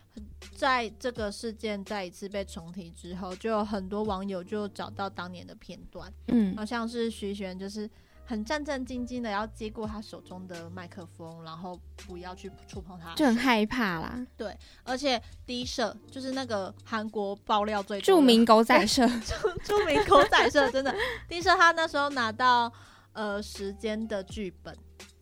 [0.55, 6.11] 在这个事件再一次被重提之后，就有很多网友就找到当年的片段。
[6.27, 6.55] 嗯。
[6.55, 7.89] 好像是徐玄就是
[8.23, 11.77] 很战战兢兢的要接过他手中的麦克风，然后
[12.07, 14.25] 不要去触碰他，就很害怕啦。
[14.37, 19.05] 对而且低社就是那个韩国爆料最著名狗仔社，
[19.65, 20.95] 著名狗仔社，真的。
[21.27, 22.71] 低社他那时候拿到
[23.11, 24.73] 呃时间的剧本。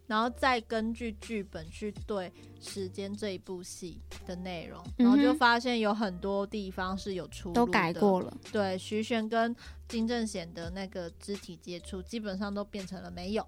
[0.08, 9.56] 然后再根据剧本去对《时间》这一部戏的内容，然后就发现有很多地方是有出入都改的过了，对，徐玄跟
[9.88, 13.46] 金正贤的那个肢体接触，基本上都变成了没有。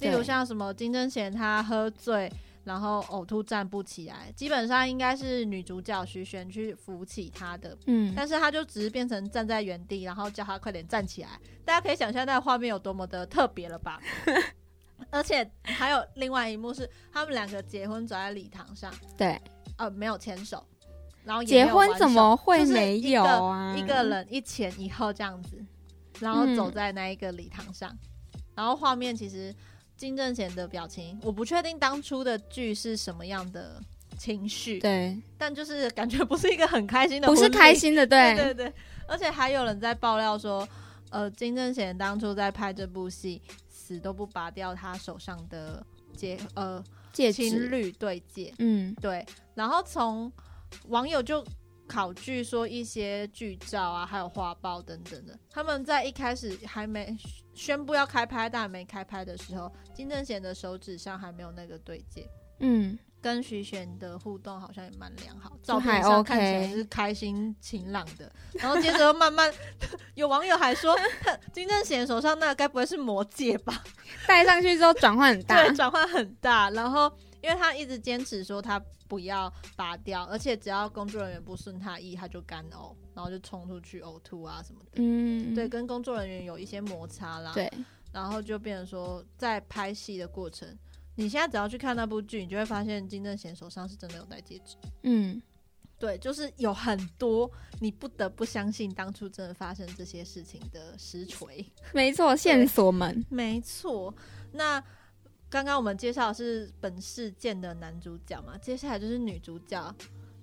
[0.00, 2.30] 例如像什么金正贤他喝醉，
[2.64, 11.40] 然后呕吐站不起来，基本上应该是女主角徐玄去扶起他的，嗯，但是他就只是变成站在原地，然后叫他快点站起来。
[11.64, 14.00] 大家可以想象那个画面有多么的特别了吧？
[15.10, 19.40] 而且还有另外一幕是他们两个结婚走在礼堂上，对，
[19.76, 20.64] 呃，没有牵手，
[21.24, 23.74] 然后结婚怎么手就是会没一个有啊？
[23.76, 25.64] 一个人一前一后这样子，
[26.20, 27.96] 然后走嗯在那一个礼堂上，
[28.54, 29.54] 然后画面其实
[29.96, 33.80] 金正贤的表情，我不确定当初的剧是什么样的
[34.18, 38.72] 情绪，对，但就是感觉不是一个很开心的，不是开，心的，对对对，
[39.06, 40.66] 而且还有人在爆料说，
[41.10, 43.40] 呃，金正贤当初在拍这部戏，
[43.84, 45.84] 死都不拔掉他手上的
[46.16, 46.82] 戒呃
[47.12, 49.24] 戒情指，侣对戒，嗯，对，
[49.54, 50.32] 然后从
[50.88, 51.44] 网友就
[51.86, 57.14] 考据说一些剧照啊，还有画报等等的，他们在一开始还没
[57.52, 62.26] 宣布要开拍，但还没开拍的时候，金正贤的手指上还没有那个对戒，
[62.60, 68.30] 嗯，跟徐玄的互动好像也蛮良好，照片上看起来是开心晴朗的。
[68.52, 69.50] 然后接着又慢慢，
[70.14, 70.94] 有网友还说，
[71.50, 73.82] 金正贤手上那个该不会是魔戒吧？
[74.28, 76.68] 戴上去之后转换很大 对，，转换很大。
[76.68, 77.10] 然后
[77.40, 84.90] 因为他一直坚持说他不要拔掉，而且只要工作人员不顺他意，他就干呕，然后就冲出去呕吐啊什么的。
[84.96, 87.52] 嗯，对，跟工作人员有一些摩擦啦。
[87.54, 87.72] 对，
[88.12, 90.68] 然后就变成说，在拍戏的过程，
[91.16, 94.76] 你现在只要去看那部剧，你就会发现金正贤手上是真的有戴戒指。
[95.02, 95.40] 嗯，
[95.98, 97.50] 对，就是有很多
[97.80, 101.64] 你不得不相信当初真的发生这些事情的实锤。
[101.92, 104.14] 没错，线索们，没错，
[104.52, 104.82] 那
[105.48, 109.94] 刚刚我们介绍的是本事件的男主角嘛，接下来就是女主角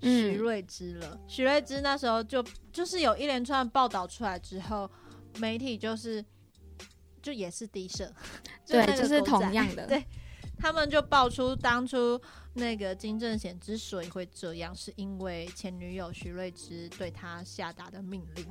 [0.02, 1.20] 嗯徐瑞芝了。
[1.28, 2.42] 徐瑞芝那时候就
[2.72, 4.90] 就是有一连串报道出来之后，
[5.38, 6.24] 媒体就是
[7.22, 8.10] 就也是低设，
[8.66, 10.04] 对，那就是同样的，对
[10.62, 12.22] 他们就爆出当初
[12.54, 18.46] 那个金正贤之所以会这样，是因为前女友徐瑞芝对他下达的命令。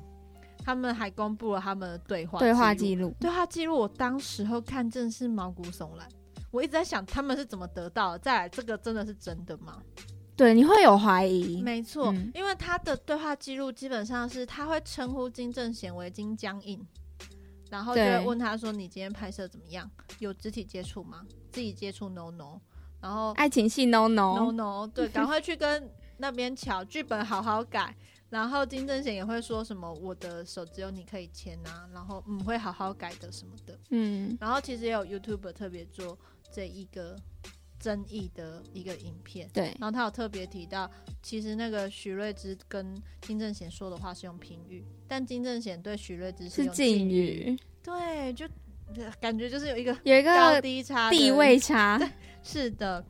[0.62, 6.06] 他们还公布了他们的对话对话记录，对话记录，我当时候看真是毛骨悚然。
[6.50, 8.18] 我一直在想他们是怎么得到的。
[8.18, 9.80] 再来，这个真的是真的吗？
[10.36, 16.86] 对，你会有怀疑，没错，嗯因为他的对话记录基本上是他会称呼金正贤为金僵硬，
[17.70, 19.88] 然后就会问他说：“你今天拍摄怎么样？
[20.18, 21.24] 有肢体接触吗？
[21.52, 22.60] 自己接触 no no，
[23.00, 27.96] 然后爱情戏 no no no，no，对，赶快去跟那边瞧剧本，好好改。
[28.28, 33.78] 然后金正贤也会说什么我的手只有你可以牵啊，然后嗯会好好改的什么的。
[33.88, 36.16] 嗯，然后其实也有 YouTube 特别做
[36.52, 37.16] 这一个
[37.80, 40.88] 争议的一个影片，对，然后他有特别提到，
[41.22, 48.46] 其实那个许瑞芝跟金正贤说的话是用平语，但金正贤对许瑞芝是用敬语，对，就
[49.20, 51.98] 感觉就是有一个有一个高低差地位差，
[52.44, 53.04] 是的。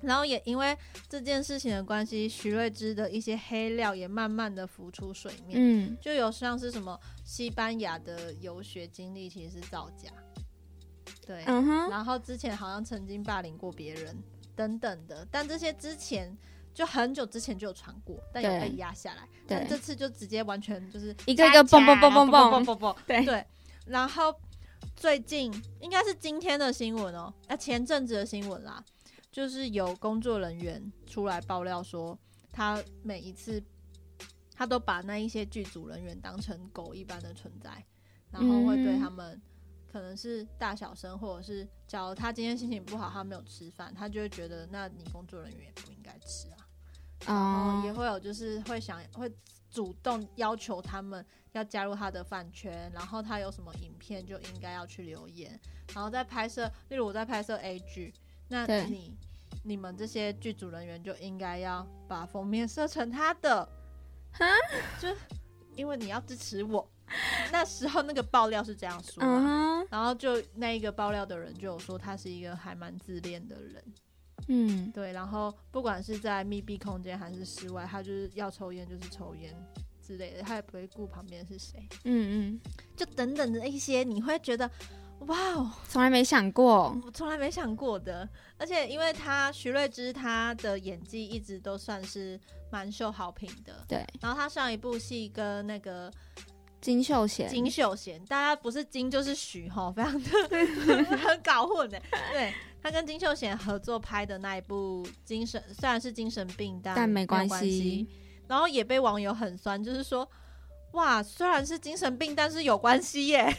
[0.00, 0.78] 然后也因为
[1.08, 10.08] 这件事情的关系，徐瑞芝的一些黑料也慢慢的浮出水面，嗯，就有像是什么西班牙的游学经历其实是造假，
[11.28, 14.16] 对，嗯哼，然后之前好像曾经霸凌过别人
[14.56, 16.34] 等等的，但这些之前
[16.72, 19.58] 就很久之前就有传过，但有对被压下来，对。
[19.58, 23.22] 但这次就直接完全就是一个一个蹦蹦蹦蹦蹦蹦蹦蹦，对。
[23.26, 23.46] 对，
[23.84, 24.34] 然后
[24.96, 28.82] 最近应该是今天的新闻哦，啊前阵子的新闻啦，
[29.30, 32.18] 就是有工作人员出来爆料说，
[32.50, 33.62] 他每一次
[34.54, 37.84] 他都把那一些剧组人员当成狗一般的存在，
[38.30, 39.00] 然后会对嗯。
[39.00, 39.42] 他们
[39.90, 46.56] 可能是大小声，或者是假如他今天心情不好，他没有吃饭，他就会觉得那你工作人员也不应该吃啊。
[47.26, 49.28] 然后也哦，会有就是会想会
[49.70, 55.58] 主动要求他们要加入他的饭圈，然后他有什么影片就应该要去留言，
[55.94, 58.14] 然后在拍摄，例如我在拍摄 A 剧，
[58.48, 59.16] 那你
[59.64, 63.68] 你们这些剧组人员就应该要把封面设成他的，
[64.32, 64.46] 哈，
[65.00, 65.08] 就
[65.74, 66.88] 因为你要支持我。
[67.52, 73.84] 那时候那个爆料是这样说、啊，嗯哼，然后就那一个爆料的人就有说他是一个还蛮自恋的人，
[74.48, 79.54] 嗯，对，然后不管是在密闭空间还是室外，他就是要抽烟就是抽烟
[80.02, 82.60] 之类的，他也不会顾旁边是谁，嗯嗯，
[82.96, 84.70] 就等等的一些，你会觉得
[85.26, 88.28] 哇哦，从来没想过，我从来没想过的。
[88.56, 92.38] 而且因为他徐瑞芝他的演技一直都算是
[92.70, 96.10] 蛮受好评的，对，然后他上一部戏跟那个
[96.80, 102.00] 金秀贤，金秀贤，大家不是金就是徐哈， 非常的很搞混的。
[102.32, 108.06] 对他跟金秀贤合作拍的那一部精神，虽然是精神病，但但没关关系。
[108.46, 110.26] 然后也被网友很酸，就是说，
[110.92, 113.54] 哇，虽然是精神病，但是有关系耶，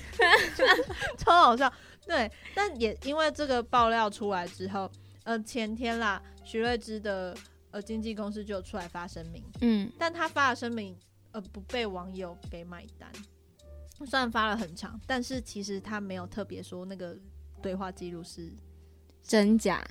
[1.17, 1.71] 超好笑。
[2.07, 4.89] 对，但也因为这个爆料出来之后，
[5.25, 7.37] 呃，前天啦，徐瑞芝的
[7.69, 10.97] 呃经纪公司就出来发声明，嗯，但他发的声明
[11.31, 13.11] 呃不被网友给买单。
[14.05, 17.17] 虽然发了很长，但是其实他没有特别说那个
[17.61, 18.49] 对话记录是，
[19.21, 19.85] 真假，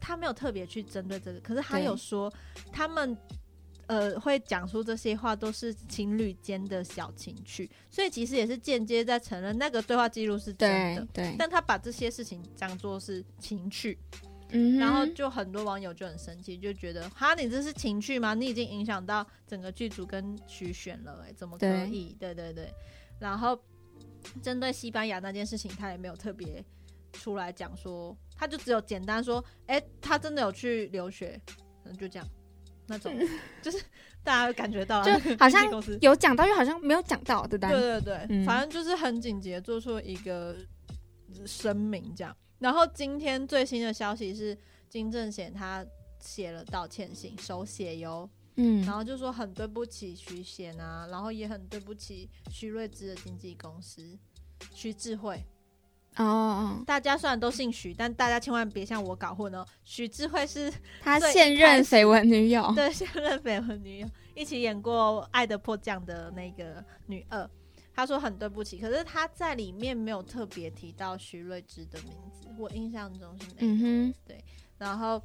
[0.00, 2.32] 他没有特别去针对这个，可是他有说
[2.70, 3.18] 他们
[3.88, 13.98] 呃会讲出这些话都是情侣间的小情趣，所以其实也是间接在承认那个对话记录是真的，对对，但他把这些事情当做是情趣，
[14.50, 18.32] 嗯，然后就很多网友就很生气，就觉得哈，你这是情趣吗？
[18.34, 22.16] 你已经影响到整个剧组跟徐选了、欸，怎么可对以？
[22.18, 22.72] 对对对。
[23.18, 23.58] 然后
[24.42, 26.64] 针对西班牙那件事情，他也没有特别
[27.12, 31.40] 出来讲说，他就只有简单说，哎、他真的有去留学，
[31.84, 32.28] 嗯，就这样，
[32.86, 33.12] 那种
[33.60, 33.82] 就是
[34.22, 35.64] 大家感觉到就好像
[36.00, 38.26] 有讲到，又好像没有讲到，对不对对？
[38.28, 40.56] 对反正就是很紧急的做出一个
[41.44, 42.36] 声明这样。
[42.58, 44.56] 然后今天最新的消息是，
[44.88, 45.84] 金正贤他
[46.18, 54.18] 写了道歉信，手写哟，嗯然后就说很对不起徐贤啊，然后也很对不起徐瑞芝的经纪公司
[54.72, 55.44] 徐智慧。
[56.16, 59.62] 哦哦，大家虽然都姓徐，但大家千万别像我搞混哦。
[59.84, 67.46] 徐智慧是他现任绯闻女友，对现任绯闻女友，一起演过《爱的迫降》的那个女二。
[67.96, 73.74] 他说很对不起，可是他在里面没有特别提到徐瑞芝的名字，我印象中是没有。
[73.74, 74.14] 嗯
[74.78, 75.20] 然后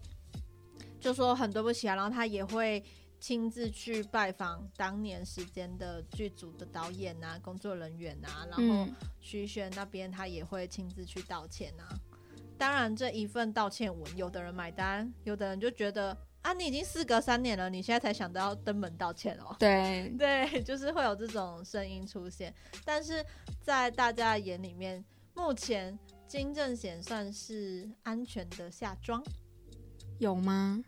[0.98, 2.82] 就说很对不起啊，然后他也会
[3.20, 11.84] 亲自去拜访当年时间的剧组的导演啊、工作人员啊，然，后嗯徐轩那边他也会亲自去道歉啊。
[12.58, 19.56] 当然，这一份道歉文，有的人买单，有的人就觉得啊，你已经事隔三年了，你现在才想到要登门道歉哦。
[19.60, 22.54] 对， 对，就是会有这种声音出现。
[22.84, 23.24] 但是
[23.62, 25.04] 在大家的眼里面，
[25.36, 29.24] 目前金正贤算是安全的下庄，
[30.18, 30.84] 有吗？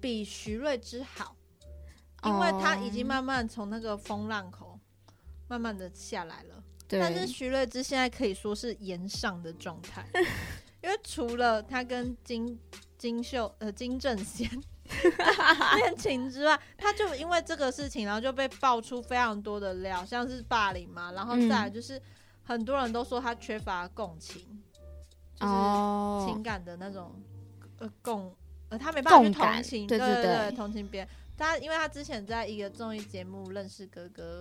[0.00, 1.36] 比徐瑞之好，
[2.24, 4.78] 因为他已经哦慢慢从那个风浪口
[5.48, 6.64] 慢慢的下来了。
[6.88, 10.06] 对，但是徐瑞之现在可以说是延上的状态，
[10.82, 12.58] 因为除了他跟金
[13.02, 14.48] 金秀呃金正贤
[15.76, 22.00] 恋情之外，他就因为这个事情，然后就被爆出非常多的料，像是霸凌嘛，然后再来就是
[22.44, 24.40] 很多人都说他缺乏共情，
[25.34, 26.24] 就是哦。
[26.28, 27.10] 情，感的那种
[27.78, 28.32] 呃共
[28.68, 31.08] 呃他没办法去同情，对对对对同情别人。
[31.36, 34.40] 他因为他之前在一个综艺节目《认识哥哥》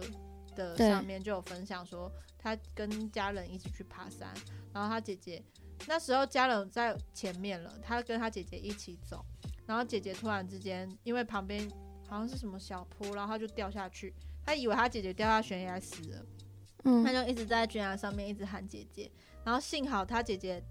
[0.55, 4.31] 的上面就有分享说，他跟家人一起去爬山，
[4.71, 5.41] 然后他姐姐
[5.87, 9.25] 那时候家人在前面了，他跟他姐姐一起走，
[9.65, 11.69] 然后姐姐突然之间因为旁边
[12.07, 14.13] 好像是什么小坡，然后他就掉下去，
[14.45, 16.25] 他以为他姐姐掉下悬崖死了。
[16.83, 19.11] 嗯他就一直在悬崖上面一直喊姐姐，
[19.43, 20.63] 然后幸好他姐姐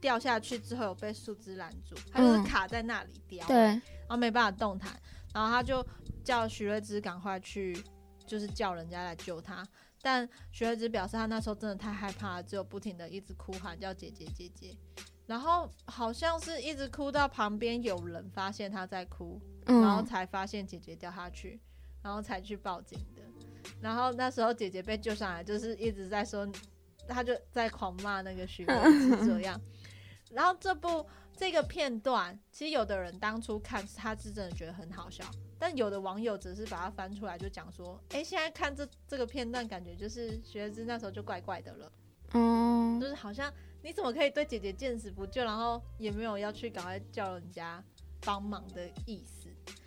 [0.00, 5.00] 掉下去之后有被树枝拦住，他就是嗯卡在那里掉，对，然后没办法动弹，
[5.32, 5.86] 然后他就
[6.24, 7.80] 叫徐瑞芝赶快去，
[8.26, 9.64] 就是叫人家来救他。
[10.02, 14.76] 但徐瑞芝表示他那时候真的太害怕了，只有不停的一直哭喊叫姐姐姐姐，
[15.26, 21.60] 然后好像是一直哭到旁边有人发现他在哭，然后嗯，才发现姐姐掉下去，
[22.02, 23.22] 然后才去报警的。
[23.80, 26.46] 然后那时候姐姐被救上来，就是一直在说，
[27.08, 29.60] 他就在狂骂那个徐慧是这样。
[30.32, 35.24] 然后这部这个片段，其实有的人当初看他是真的觉得很好笑，
[35.58, 41.92] 但有的网友只是把它翻出来就讲说，哎，现在看这这个片段，感觉就是学之那时候就怪怪的了。
[42.34, 43.52] 嗯就，是好像
[43.82, 47.82] 你怎么可以对姐姐见死不救，然后也没有要去赶快叫人家
[48.20, 49.41] 帮忙的意思。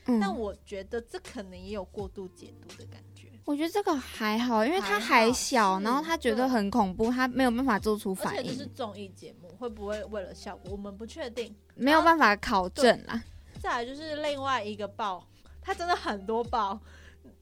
[0.05, 11.55] 嗯但我觉得这可能也有过度解读的感觉，我觉得这个还好，因为他还小，是然后他觉得很恐怖，他没有办法做出反而且这是，综艺节目，会不会为了效果，我们不确定。
[11.75, 13.23] 没有办法考证啦。
[13.59, 15.27] 再来就是另外一个爆，
[15.61, 16.79] 他真的很多爆。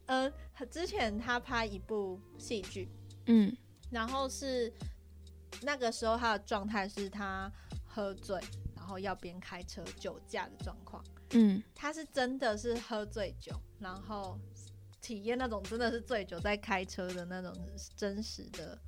[0.06, 0.32] 嗯、
[0.70, 2.88] 之前他拍一部戏剧，
[3.26, 3.54] 嗯
[3.90, 4.72] 然后是
[5.62, 7.50] 那个时候他的状态是他
[7.86, 8.40] 喝醉，
[8.74, 11.04] 然后要边开车酒驾的状况。
[11.34, 14.38] 嗯他是真的是喝醉酒，然后
[15.00, 17.52] 体验那种真的是醉酒在开车的那种
[17.96, 18.78] 真实的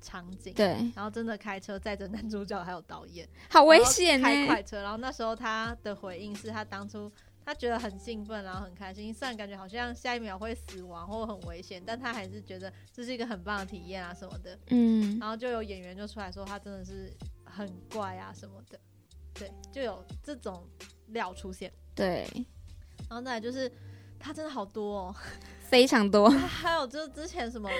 [0.00, 0.52] 场景。
[0.54, 0.66] 对，
[0.96, 4.82] 然后真的开车载着男主角还有导演，好危险呢、开快车。
[4.82, 7.10] 然后那时候他的回应是他当初
[7.44, 14.58] 他觉得很兴奋，然后很开心，虽然感觉好像下一秒会死亡或很危险，但他还是觉得这是一个很棒的体验啊什么的。
[14.68, 17.12] 嗯然后就有演员就出来说他真的是
[17.44, 18.80] 很怪啊什么的，
[19.34, 20.68] 对，就有这种
[21.08, 21.72] 料出现。
[21.94, 22.26] 对，
[23.08, 23.70] 然后再来就是
[24.18, 25.16] 他真的好多哦，
[25.68, 26.28] 非常多。
[26.30, 27.70] 还有就是之前什么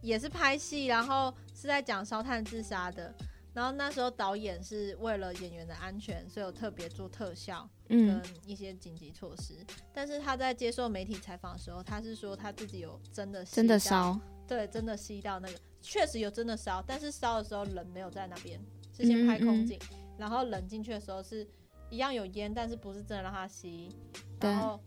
[0.00, 3.14] 也是拍戏，然后是在讲烧炭自杀的。
[3.54, 9.54] 然后那时候导演是为了演员的安全，所以有特别做特效嗯跟一些紧急措施。
[9.92, 18.60] 但是他在接受媒体采访的时候，他是说他自己有真的吸真的到，烧，对，真的吸到那个，确实有真的烧，但是烧的时候人没有在那边，
[18.96, 19.76] 是先拍空景，
[20.16, 21.44] 然后人进去的时候是
[21.90, 23.94] 一样有烟，但是不是真的让他吸，
[24.40, 24.80] 然后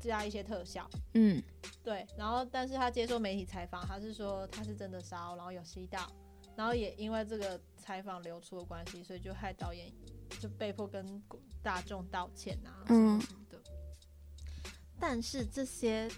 [0.00, 0.88] 加一些特效。
[1.14, 1.42] 嗯
[1.82, 6.10] 对，然后但是他接受媒体采访，他是说他是真的烧，然后有吸到，
[6.56, 9.92] 然后也因为这个采访流出的关系，所以就害导演
[10.40, 11.22] 就被迫跟
[11.62, 13.58] 大众道歉啊，什么的。
[15.00, 16.10] 但是这些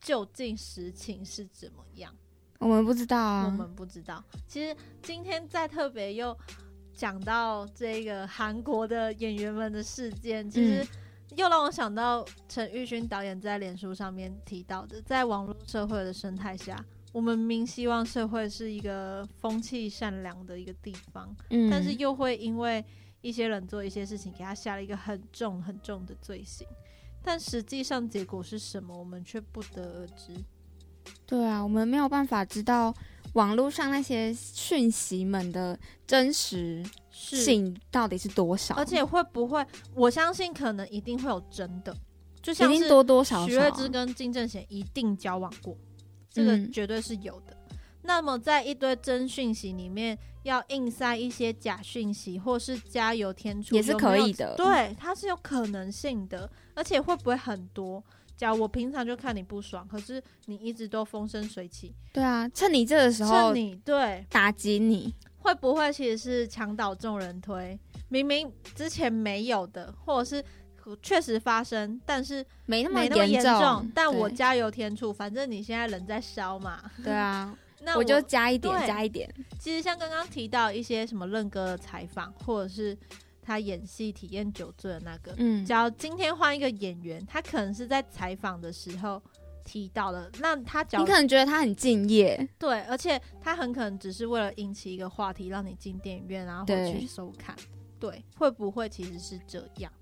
[0.00, 2.14] 究竟实情是怎么样，
[2.58, 3.46] 我们不知道啊。
[3.46, 4.22] 我们不知道。
[4.46, 6.36] 其实今天再特别又
[6.94, 10.88] 讲到这个韩国的演员们的事件，其实嗯
[11.36, 22.84] 又让我想到陈玉勋导演在脸书上面提到的，在网络社会的生态下，我们明希望社会是一个风气善良的一个地方，嗯，但是又会因为
[23.20, 26.66] 一些人做一些事情，给他下了一个很重很重的罪行，
[27.22, 30.32] 但实际上结果是什么，我们却不得而知。
[31.26, 32.94] 对啊，我们没有办法知道
[33.32, 39.64] 网络上那些讯息们的真实是，性到底是多少，而且会不会？
[39.94, 41.96] 我相信可能一定会有真的，
[42.42, 45.76] 就像是定多多少少啊瑞芝跟金正贤一定交往过，
[46.30, 47.56] 这个嗯绝对是有的。
[48.02, 58.04] 那么在一堆真讯息里面，要硬塞一些假讯息，或是加油添醋，也是可以的对，它是有可能性的，而且会不会很多？
[58.36, 67.78] 假如我平常就看你不爽，可是你一直都风生水起，对啊，趁你这个时候趁你对打击你，会不会其实是墙倒众人推？
[68.08, 70.44] 明明之前没有的，或者是
[71.02, 76.82] 确实发生，但是没那么严重，重，但我加油添醋，反正你现在人在烧嘛。
[77.02, 82.96] 对啊， 那我就加一点加一点，其实像刚刚提到一些什么任哥的采访，或者是
[83.44, 89.22] 他演戏体验酒醉的那个，嗯，假如今天换一个演员，他可能是在采访的时候
[89.64, 97.54] 提到的，那他假如你可能觉得他很敬业，对，而且他很可能只是为了引起一个话题，让你进电影院，然后回去收看。
[98.00, 99.92] 对，会不会其实是这样？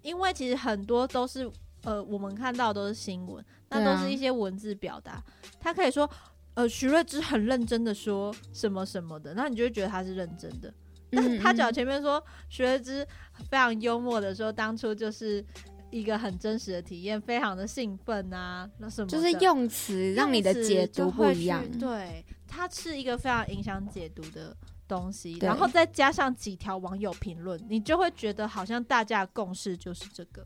[0.00, 1.48] 因为其实很多都是
[1.82, 5.22] 呃，我们看到的都是新闻，那都是一些文字表达。
[5.60, 6.08] 他可以说，
[6.54, 10.72] 呃，徐瑞芝很认真的说什么什么的，那你就会觉得他是认真的。
[11.14, 13.06] 但是他讲前面说徐瑞芝
[13.50, 15.44] 非常幽默的说，当初就是
[15.90, 24.56] 一个很真实的体验，非常的兴奋啊，那什么就是用词让你的解读不一样，对，它是一个非常影响解读的
[24.88, 30.42] 东西，然后再加上几条网友评论，你就会觉得好像大家的共识就是这个。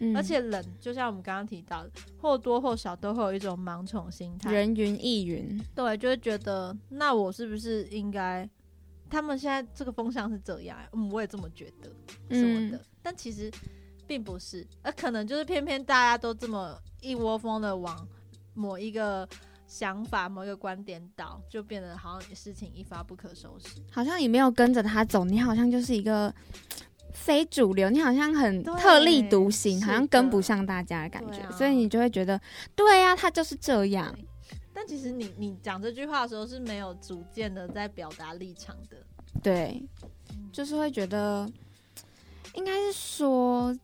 [0.00, 1.90] 嗯而且冷就像我们刚刚提到的，
[2.20, 8.48] 或多或少都会有一种盲从心态，人云亦云，对，就会觉得那我是不是应该？
[9.10, 11.88] 他们现在这个风向是这样、嗯，我也这么觉得。
[12.34, 13.50] 什么的，嗯但其实
[14.06, 18.06] 并不是，而可能就是偏偏大家都这么一窝蜂的往
[18.54, 19.28] 某一个
[19.66, 23.80] 想法、某一个观点倒，就变得好像事情一发不可收拾。
[23.90, 26.34] 好像你没有跟着他走，你好像就是一个
[27.12, 32.40] 非主流，你好像很特立独行，好像跟不上大家的感觉，啊所以你就会觉得，
[32.74, 34.14] 对呀、他就是这样。
[34.78, 38.96] 对但其实你你讲这句话的时候是没有逐渐的在表达立场的，
[39.42, 39.82] 对，
[40.52, 41.50] 就是会觉得，
[42.54, 43.76] 应该是说，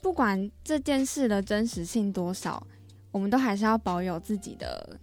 [0.00, 2.66] 不管这件事的真实性多少，
[3.12, 4.98] 我们都还是要保有自己的，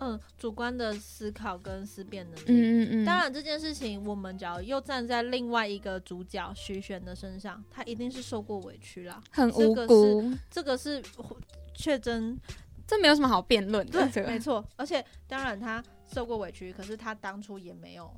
[0.00, 2.44] 嗯，主观的思考跟思辨能力。
[2.48, 9.22] 嗯嗯嗯，当然，这件事情我们只要又站在另外一个主角徐玄的身上，他一定是受过委屈啦。
[9.30, 11.00] 很无辜，这个是
[11.72, 12.36] 确真
[12.88, 14.66] 这没有什么好辩论的，这对，个没错。
[14.76, 18.10] 而且当然他受过委屈，可是他当初也没有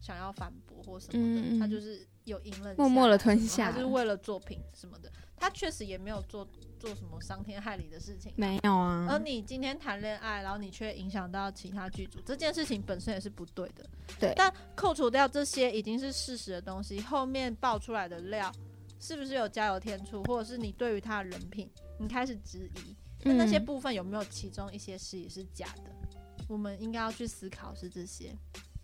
[0.00, 5.12] 想要反驳或什么的，他就是有隐忍，默默的吞下他就是为了作品什么的。
[5.36, 6.48] 他确实也没有做
[6.78, 8.32] 做什么伤天害理的事情。
[8.36, 13.84] 没有啊，而你今天谈恋爱，然后你却影响到其他剧组，这件事情本身也是不对的。
[14.18, 18.50] 对但扣除掉这些已经是事实的东西，后面爆出来的料
[18.98, 21.68] 是不是有加油添醋，或者是你对于他的人品，
[21.98, 25.90] 你开始质疑，那那些嗯部分有没有其中一些事也是假的？
[26.46, 28.36] 我们应该要去思考是这些，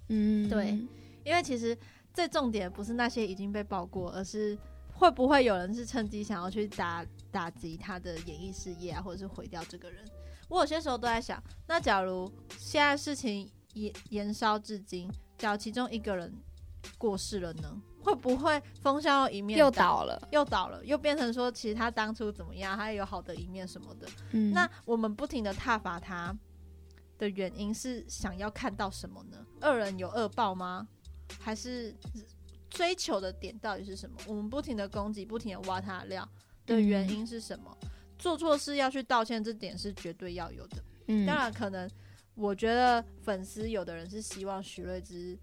[0.09, 0.79] 嗯对
[1.25, 1.77] 因为其实
[2.15, 4.59] 最重点不是那些已经被爆过，而是
[4.95, 10.03] 会不会有人是趁机想要去打打击他的演艺事业啊，或者是毁掉这个人？
[10.49, 16.35] 我有些时候都在想，那假如现在事情延延烧至今，假如其中一个人
[16.97, 24.09] 过世了呢，会不会风向又一面又倒倒了，又倒了，又变成说其实他当初怎么样，他也有好的一面什么的？
[24.33, 26.37] 嗯，那我们不停的挞伐他
[27.19, 29.39] 的原因是想要看到什么呢？
[29.61, 30.89] 恶人有恶报吗？
[31.39, 31.95] 还是
[32.69, 34.17] 追求的点到底是什么？
[34.27, 36.29] 我们不停的攻击，不停的挖他的料
[36.67, 37.77] 的原因是什么？
[38.19, 40.77] 做错事要去道歉，这点是绝对要有的。
[41.09, 41.91] 嗯当然，可能
[42.35, 45.39] 我觉得粉丝有的人是希望许瑞芝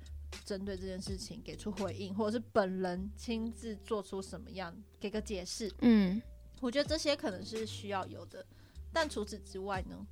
[0.46, 5.72] 针对这件事情给出回应，或者是本人亲自做出什么样给个解释。
[5.82, 6.22] 嗯
[6.60, 8.46] 我觉得这些可能是需要有的，
[8.92, 10.08] 但除此之外呢？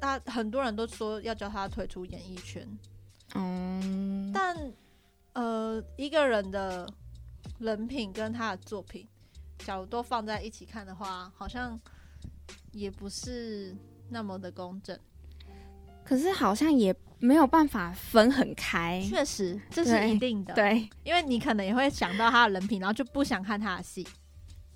[0.00, 2.66] 那很多人都说要叫他退出演艺圈，
[3.34, 4.72] 嗯，但
[5.34, 6.90] 呃，一个人的
[7.58, 9.06] 人品跟他的作品，
[9.58, 11.78] 假如都放在一起看的话，好像
[12.72, 13.76] 也不是
[14.08, 14.98] 那么的公正。
[16.02, 24.06] 可是好像也没有办法分很开，确实，这是一定的。，对，因为你可能也会想到他的人品，然后就不想看他的戏。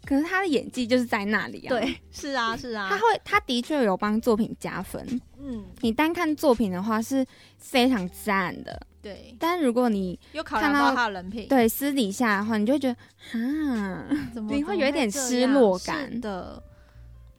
[0.05, 2.91] 可是他的演技就是在那里啊，，对，是啊，是啊。
[2.91, 5.21] 他会，他的确有帮作品加分。
[5.39, 7.25] 嗯，你单看作品的话是
[7.57, 16.63] 非常赞的，对，但如果你又考量到他的人品，对私底下的话，你就会觉得，啊，怎么你会有一点失落感的。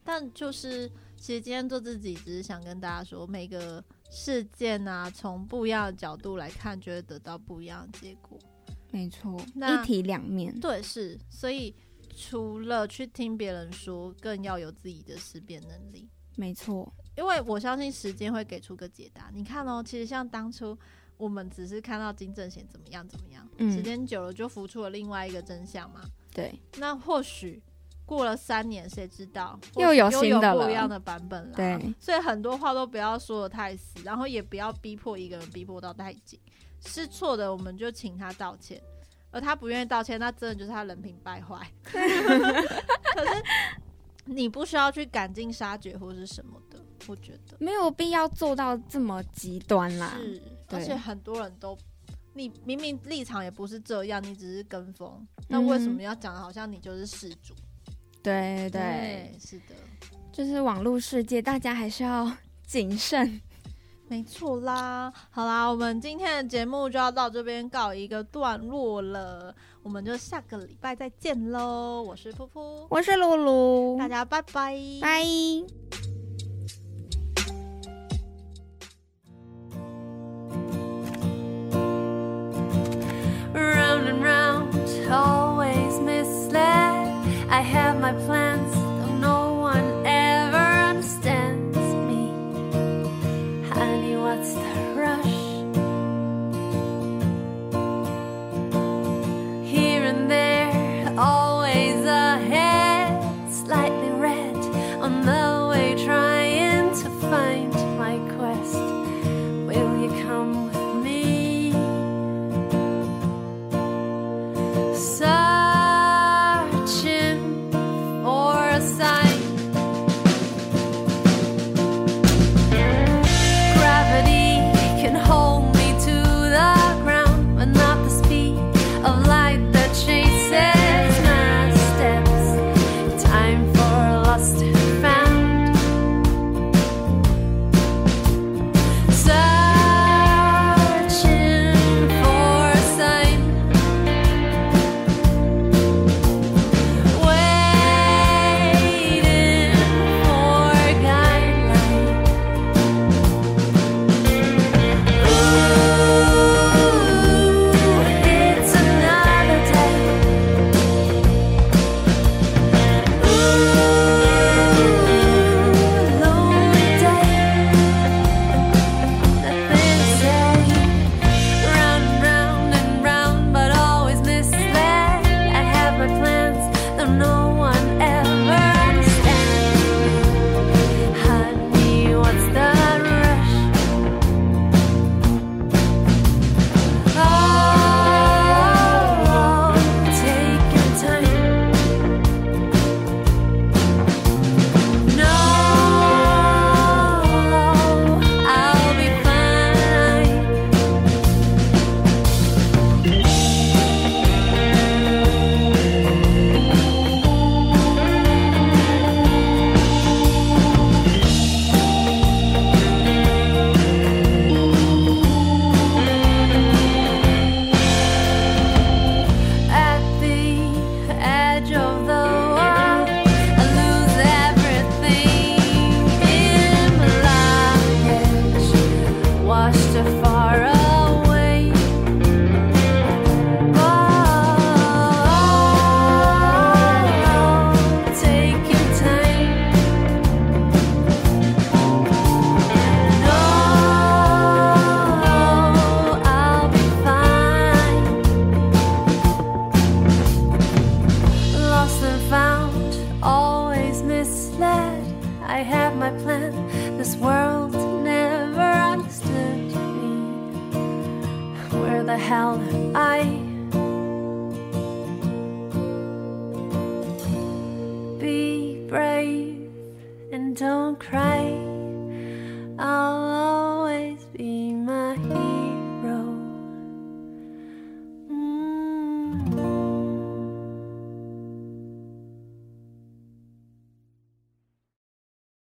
[0.02, 8.38] 但就是，其实今天做自己，只是想跟大家说，每个事件啊，从不一样的角度来看，就会得到不一样的结果。
[8.90, 10.58] 没错，那一体两面。
[10.58, 11.74] 对，是，所以
[12.16, 16.08] 除了去听别人说，更要有自己的识别能力。
[16.36, 19.30] 没错，因为我相信时间会给出个解答。
[19.34, 20.78] 你看哦，其实像当初
[21.16, 26.02] 我们只是看到金正贤怎么样怎么样，嗯时间久了就浮出了另外一个真相嘛。
[26.32, 27.62] 对，那或许
[28.06, 31.56] 过了三年，谁知道又有新的了不一样的版本了。
[31.56, 36.40] 对，所以很多话都不要说的太死，然后也不要逼迫一个人逼迫到太紧。
[36.80, 38.80] 是错的，我们就请他道歉。
[39.32, 41.70] 而他不愿意道歉，那真的就是他人品败坏。
[41.82, 43.42] 可是
[44.24, 50.14] 你不需要去赶尽杀绝或是什么的，我觉得没有必要做到这么极端啦。
[50.16, 51.76] 是，而且很多人都，
[52.32, 57.52] 你明明立场也不是这样，你只是跟风，那为什么要讲的好像你就是事主？
[58.26, 59.74] 对对，是的，
[60.32, 62.28] 就是网络世界，大家还是要
[62.66, 63.40] 谨慎。
[64.08, 65.12] 没错啦。
[65.30, 69.54] 好啦，我们今天的节目就要到这边告一个段落了，
[69.84, 72.02] 我们就下个礼拜再见喽。
[72.02, 76.15] 我是噗噗，我是露露，大家拜拜，拜。
[88.06, 88.45] my plan.